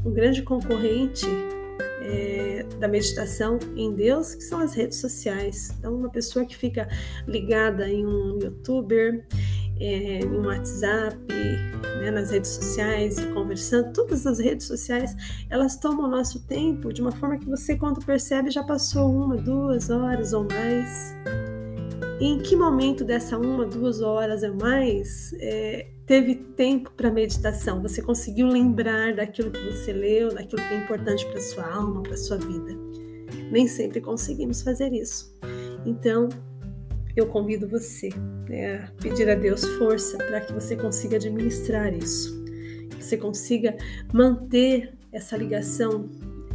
um 0.05 0.12
grande 0.12 0.42
concorrente 0.42 1.27
é, 2.03 2.66
da 2.79 2.87
meditação 2.87 3.59
em 3.77 3.94
Deus, 3.94 4.35
que 4.35 4.42
são 4.42 4.61
as 4.61 4.74
redes 4.74 4.98
sociais. 4.98 5.74
Então, 5.79 5.94
uma 5.94 6.11
pessoa 6.11 6.44
que 6.44 6.57
fica 6.57 6.88
ligada 7.27 7.88
em 7.88 8.07
um 8.07 8.38
youtuber, 8.42 9.27
é, 9.81 10.25
no 10.25 10.47
WhatsApp, 10.47 11.17
né, 12.01 12.11
nas 12.11 12.31
redes 12.31 12.51
sociais, 12.51 13.25
conversando, 13.33 13.93
todas 13.93 14.27
as 14.27 14.38
redes 14.38 14.67
sociais, 14.67 15.14
elas 15.51 15.77
tomam 15.77 16.07
o 16.07 16.09
nosso 16.09 16.41
tempo 16.47 16.93
de 16.93 17.01
uma 17.01 17.12
forma 17.12 17.38
que 17.38 17.47
você, 17.47 17.77
quando 17.77 18.05
percebe, 18.05 18.51
já 18.51 18.62
passou 18.62 19.11
uma, 19.11 19.37
duas 19.37 19.91
horas 19.91 20.33
ou 20.33 20.45
mais. 20.45 21.14
E 22.21 22.27
em 22.27 22.38
que 22.38 22.57
momento 22.57 23.05
dessa 23.05 23.38
uma, 23.38 23.64
duas 23.64 24.01
horas 24.01 24.43
ou 24.43 24.55
mais 24.55 25.33
é, 25.41 25.87
teve 26.05 26.35
tempo 26.35 26.91
para 26.97 27.11
meditação? 27.11 27.81
Você 27.83 28.03
conseguiu 28.03 28.49
lembrar 28.49 29.14
daquilo 29.14 29.51
que 29.51 29.64
você 29.71 29.93
leu, 29.93 30.35
daquilo 30.35 30.62
que 30.62 30.75
é 30.75 30.79
importante 30.79 31.25
para 31.27 31.41
sua 31.41 31.64
alma, 31.64 32.03
para 32.03 32.17
sua 32.17 32.37
vida? 32.37 32.77
Nem 33.53 33.69
sempre 33.69 34.01
conseguimos 34.01 34.62
fazer 34.62 34.93
isso. 34.93 35.33
Então, 35.87 36.29
eu 37.18 37.26
convido 37.26 37.68
você 37.68 38.11
né, 38.48 38.76
a 38.76 39.02
pedir 39.02 39.28
a 39.28 39.35
Deus 39.35 39.64
força 39.76 40.16
para 40.18 40.40
que 40.40 40.52
você 40.52 40.76
consiga 40.76 41.16
administrar 41.16 41.92
isso, 41.92 42.42
que 42.90 43.04
você 43.04 43.16
consiga 43.16 43.76
manter 44.12 44.92
essa 45.12 45.37
ligação 45.37 46.09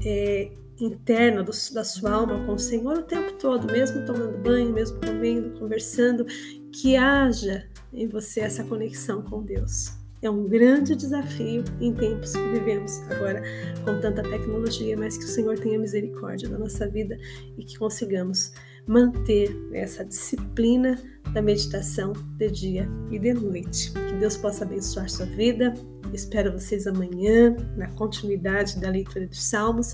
é, 0.05 0.51
interna 0.79 1.43
do, 1.43 1.51
da 1.73 1.83
sua 1.83 2.11
alma 2.11 2.45
com 2.45 2.53
o 2.53 2.59
Senhor 2.59 2.99
o 2.99 3.03
tempo 3.03 3.33
todo, 3.33 3.71
mesmo 3.71 4.05
tomando 4.05 4.37
banho, 4.37 4.71
mesmo 4.71 4.99
comendo, 4.99 5.57
conversando, 5.59 6.25
que 6.71 6.95
haja 6.95 7.67
em 7.91 8.07
você 8.07 8.41
essa 8.41 8.63
conexão 8.63 9.21
com 9.21 9.43
Deus. 9.43 9.91
É 10.21 10.29
um 10.29 10.47
grande 10.47 10.95
desafio 10.95 11.65
em 11.81 11.93
tempos 11.93 12.31
que 12.31 12.49
vivemos 12.49 13.01
agora 13.11 13.43
com 13.83 13.99
tanta 13.99 14.23
tecnologia, 14.23 14.95
mas 14.95 15.17
que 15.17 15.25
o 15.25 15.27
Senhor 15.27 15.59
tenha 15.59 15.77
misericórdia 15.77 16.47
da 16.47 16.57
nossa 16.57 16.87
vida 16.87 17.17
e 17.57 17.65
que 17.65 17.77
consigamos 17.77 18.53
manter 18.87 19.55
essa 19.73 20.03
disciplina 20.03 20.99
da 21.33 21.41
meditação 21.41 22.13
de 22.37 22.49
dia 22.49 22.87
e 23.09 23.17
de 23.17 23.33
noite. 23.33 23.91
Que 23.91 24.13
Deus 24.15 24.37
possa 24.37 24.63
abençoar 24.63 25.09
sua 25.09 25.25
vida. 25.25 25.73
Espero 26.13 26.51
vocês 26.51 26.85
amanhã 26.85 27.55
na 27.75 27.89
continuidade 27.91 28.79
da 28.79 28.89
leitura 28.89 29.25
dos 29.25 29.43
Salmos. 29.43 29.93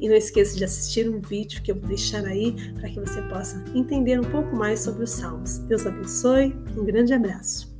E 0.00 0.08
não 0.08 0.16
esqueça 0.16 0.56
de 0.56 0.64
assistir 0.64 1.08
um 1.08 1.20
vídeo 1.20 1.62
que 1.62 1.70
eu 1.70 1.76
vou 1.76 1.88
deixar 1.88 2.24
aí 2.24 2.56
para 2.74 2.88
que 2.88 2.98
você 2.98 3.22
possa 3.22 3.62
entender 3.72 4.18
um 4.18 4.24
pouco 4.24 4.56
mais 4.56 4.80
sobre 4.80 5.04
os 5.04 5.10
Salmos. 5.10 5.58
Deus 5.58 5.86
abençoe. 5.86 6.52
Um 6.76 6.84
grande 6.84 7.12
abraço. 7.12 7.71